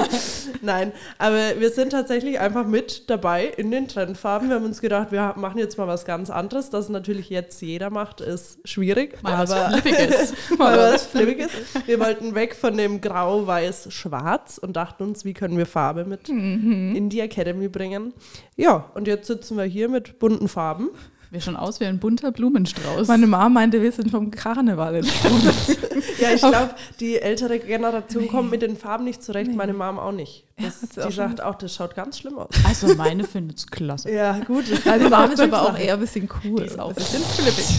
nein, 0.63 0.93
aber 1.19 1.59
wir 1.59 1.71
sind 1.71 1.91
tatsächlich 1.91 2.39
einfach 2.39 2.69
mit 2.69 3.11
dabei 3.11 3.47
in 3.47 3.73
den 3.73 3.89
Trendfarben. 3.89 4.49
Wir 4.49 4.55
haben 4.55 4.65
uns 4.65 4.81
gedacht, 4.81 5.11
wir 5.11 5.35
machen 5.37 5.59
jetzt 5.59 5.77
mal 5.77 5.89
was 5.89 6.05
ganz 6.05 6.31
anderes. 6.31 6.71
Das 6.71 6.89
natürlich 6.91 7.31
jetzt 7.31 7.61
jeder 7.63 7.91
macht, 7.91 8.21
ist 8.21 8.61
schwierig. 8.65 9.21
Mal 9.25 9.43
was 9.43 9.51
aber 9.51 9.77
Flippiges. 9.77 10.35
mal 10.57 10.79
was 10.79 11.07
Flippiges. 11.07 11.51
Wir 11.85 11.99
wollten 11.99 12.37
weg 12.37 12.55
von 12.55 12.77
dem 12.77 13.01
Grau, 13.01 13.45
Weiß, 13.45 13.93
Schwarz 13.93 14.59
und 14.59 14.77
dachten 14.77 15.03
uns, 15.03 15.25
wie 15.25 15.35
können 15.35 15.59
wir 15.59 15.67
Farbe 15.67 16.05
mit 16.05 16.29
in 16.29 17.09
die 17.09 17.19
Academy 17.19 17.67
bringen. 17.67 18.15
Ja, 18.55 18.89
und 18.95 19.09
jetzt 19.09 19.27
sitzen 19.27 19.57
wir 19.57 19.65
hier 19.65 19.89
mit 19.89 20.21
bunten 20.21 20.47
Farben. 20.47 20.91
Wir 21.35 21.41
schon 21.41 21.57
aus 21.57 21.81
wie 21.81 21.85
ein 21.87 21.99
bunter 21.99 22.31
Blumenstrauß. 22.31 23.09
Meine 23.09 23.27
Mama 23.27 23.49
meinte, 23.49 23.83
wir 23.83 23.91
sind 23.91 24.13
vom 24.13 24.31
Karneval 24.31 24.95
entsprungen. 24.95 25.51
Ja, 26.19 26.33
ich 26.33 26.41
glaube, 26.41 26.75
die 27.01 27.21
ältere 27.21 27.59
Generation 27.59 28.29
kommt 28.29 28.51
mit 28.51 28.63
den 28.63 28.77
Farben 28.77 29.05
nicht 29.05 29.23
zurecht, 29.23 29.53
meine 29.53 29.73
Mom 29.73 29.99
auch 29.99 30.13
nicht. 30.13 30.45
Das, 30.57 30.83
auch 30.83 31.09
die 31.09 31.13
schon 31.13 31.13
sagt 31.13 31.43
auch, 31.43 31.57
das 31.57 31.75
schaut 31.75 31.97
ganz 31.97 32.19
schlimm 32.19 32.39
aus. 32.39 32.51
also 32.65 32.95
meine 32.95 33.25
findet's 33.25 33.67
klasse. 33.67 34.13
Ja, 34.13 34.39
gut. 34.39 34.65
Also 34.87 35.09
Mama 35.09 35.33
ist 35.33 35.41
aber 35.41 35.63
auch 35.63 35.79
eher 35.79 35.95
ein 35.95 36.01
bisschen 36.01 36.29
cool. 36.45 36.61
Die 36.61 36.67
ist 36.67 36.79
auch 36.79 36.91
ein 36.91 36.95
bisschen 36.95 37.23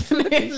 flippig. 0.05 0.53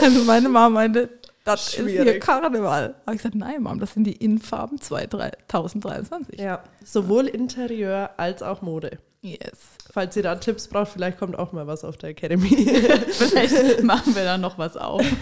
Also 0.00 0.24
meine 0.24 0.48
Mama 0.48 0.70
meinte, 0.70 1.10
das 1.44 1.68
ist 1.68 1.74
hier 1.74 1.84
Schwierig. 1.84 2.22
Karneval. 2.22 2.94
Aber 3.04 3.14
ich 3.14 3.18
gesagt, 3.18 3.34
nein, 3.34 3.62
Mom, 3.62 3.78
das 3.78 3.92
sind 3.92 4.04
die 4.04 4.16
Innenfarben 4.16 4.80
2023. 4.80 6.40
Ja, 6.40 6.62
sowohl 6.84 7.26
Interieur 7.26 8.10
als 8.16 8.42
auch 8.42 8.62
Mode. 8.62 8.98
Yes. 9.22 9.76
Falls 9.90 10.16
ihr 10.16 10.22
da 10.22 10.36
Tipps 10.36 10.66
braucht, 10.68 10.92
vielleicht 10.92 11.18
kommt 11.18 11.38
auch 11.38 11.52
mal 11.52 11.66
was 11.66 11.84
auf 11.84 11.98
der 11.98 12.10
Academy. 12.10 12.48
Vielleicht 13.10 13.82
machen 13.82 14.14
wir 14.14 14.24
da 14.24 14.38
noch 14.38 14.56
was 14.56 14.76
auf. 14.76 15.04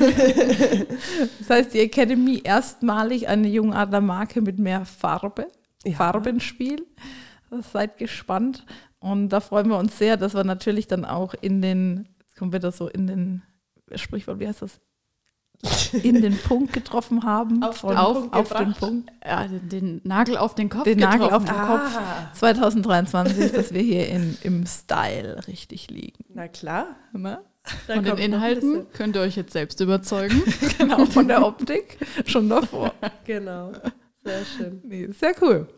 Das 1.41 1.51
heißt, 1.51 1.75
die 1.75 1.81
Academy 1.81 2.41
erstmalig 2.45 3.29
eine 3.29 3.49
Jungadler-Marke 3.49 4.41
mit 4.41 4.59
mehr 4.59 4.85
Farbe, 4.85 5.49
Ja. 5.85 5.97
Farbenspiel. 5.97 6.87
Seid 7.73 7.97
gespannt. 7.97 8.65
Und 9.01 9.31
da 9.31 9.41
freuen 9.41 9.69
wir 9.69 9.79
uns 9.79 9.97
sehr, 9.99 10.17
dass 10.17 10.35
wir 10.35 10.45
natürlich 10.45 10.87
dann 10.87 11.05
auch 11.05 11.35
in 11.41 11.63
den, 11.63 12.09
jetzt 12.21 12.37
kommt 12.37 12.53
wieder 12.53 12.71
so 12.73 12.89
in 12.89 13.07
den 13.07 13.43
Sprichwort, 13.95 14.39
wie 14.39 14.47
heißt 14.49 14.63
das? 14.63 14.81
In 15.94 16.22
den 16.22 16.37
Punkt 16.37 16.72
getroffen 16.72 17.24
haben. 17.24 17.62
Auf 17.62 17.79
von, 17.79 17.90
den 17.90 17.98
auf, 17.98 18.18
Punkt 18.18 18.35
auf 18.35 18.53
den. 18.53 18.72
Punkt. 18.74 19.11
Ja, 19.24 19.46
den, 19.46 19.68
den 19.68 20.01
Nagel 20.05 20.37
auf 20.37 20.55
den 20.55 20.68
Kopf 20.68 20.85
Den 20.85 20.98
Nagel 20.98 21.31
auf 21.31 21.44
getroffen. 21.44 21.46
den 21.46 21.66
Kopf. 21.66 21.96
Ah. 21.96 22.31
2023, 22.35 23.53
dass 23.53 23.72
wir 23.72 23.83
hier 23.83 24.09
in, 24.09 24.37
im 24.42 24.66
Style 24.66 25.46
richtig 25.46 25.90
liegen. 25.90 26.24
Na 26.35 26.48
klar. 26.48 26.96
Da 27.87 27.94
Von 27.94 28.05
den 28.05 28.18
Inhalten 28.18 28.87
könnt 28.92 29.16
ihr 29.16 29.22
euch 29.22 29.37
jetzt 29.37 29.53
selbst 29.53 29.81
überzeugen. 29.81 30.42
Genau, 30.79 31.05
von 31.07 31.29
der 31.29 31.44
Optik 31.44 31.98
schon 32.27 32.48
davor. 32.48 32.94
Genau. 33.24 33.72
Sehr 34.24 34.44
schön. 34.44 34.81
Nee, 34.85 35.09
sehr 35.12 35.35
cool. 35.42 35.68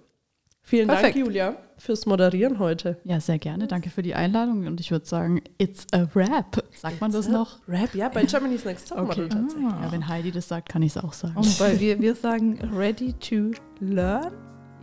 Vielen 0.62 0.88
Perfekt. 0.88 1.16
Dank, 1.16 1.26
Julia, 1.26 1.56
fürs 1.78 2.06
Moderieren 2.06 2.58
heute. 2.58 3.00
Ja, 3.04 3.18
sehr 3.20 3.38
gerne. 3.38 3.66
Danke 3.66 3.90
für 3.90 4.02
die 4.02 4.14
Einladung. 4.14 4.66
Und 4.66 4.78
ich 4.78 4.90
würde 4.90 5.06
sagen, 5.06 5.40
it's 5.58 5.86
a 5.92 6.06
rap. 6.14 6.62
Sagt 6.76 7.00
man 7.00 7.10
das 7.10 7.28
noch? 7.28 7.58
Rap, 7.66 7.94
ja, 7.94 8.08
bei 8.08 8.24
Germany's 8.24 8.64
Next 8.64 8.88
Top 8.90 8.98
Okay. 8.98 9.28
tatsächlich. 9.28 9.62
Ja, 9.62 9.90
wenn 9.90 10.06
Heidi 10.06 10.30
das 10.30 10.46
sagt, 10.48 10.68
kann 10.68 10.82
ich 10.82 10.94
es 10.94 11.02
auch 11.02 11.12
sagen. 11.12 11.36
Und 11.36 11.60
weil 11.60 11.80
wir, 11.80 11.98
wir 12.00 12.14
sagen 12.14 12.58
ready 12.76 13.12
to 13.14 13.52
learn. 13.80 14.32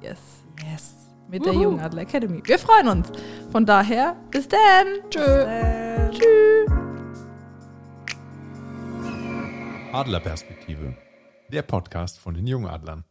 Yes. 0.02 0.20
Yes. 0.72 0.94
Mit 1.30 1.46
der 1.46 1.54
Wuhu. 1.54 1.64
Jungen 1.64 1.80
Adler 1.80 2.02
Academy. 2.02 2.42
Wir 2.44 2.58
freuen 2.58 2.88
uns. 2.88 3.12
Von 3.52 3.66
daher, 3.66 4.16
bis 4.32 4.48
dann. 4.48 4.88
Tschö. 5.10 5.20
Äh, 5.22 6.10
Adlerperspektive. 9.94 10.96
Der 11.52 11.62
Podcast 11.62 12.20
von 12.20 12.34
den 12.34 12.46
Jungadlern. 12.48 13.04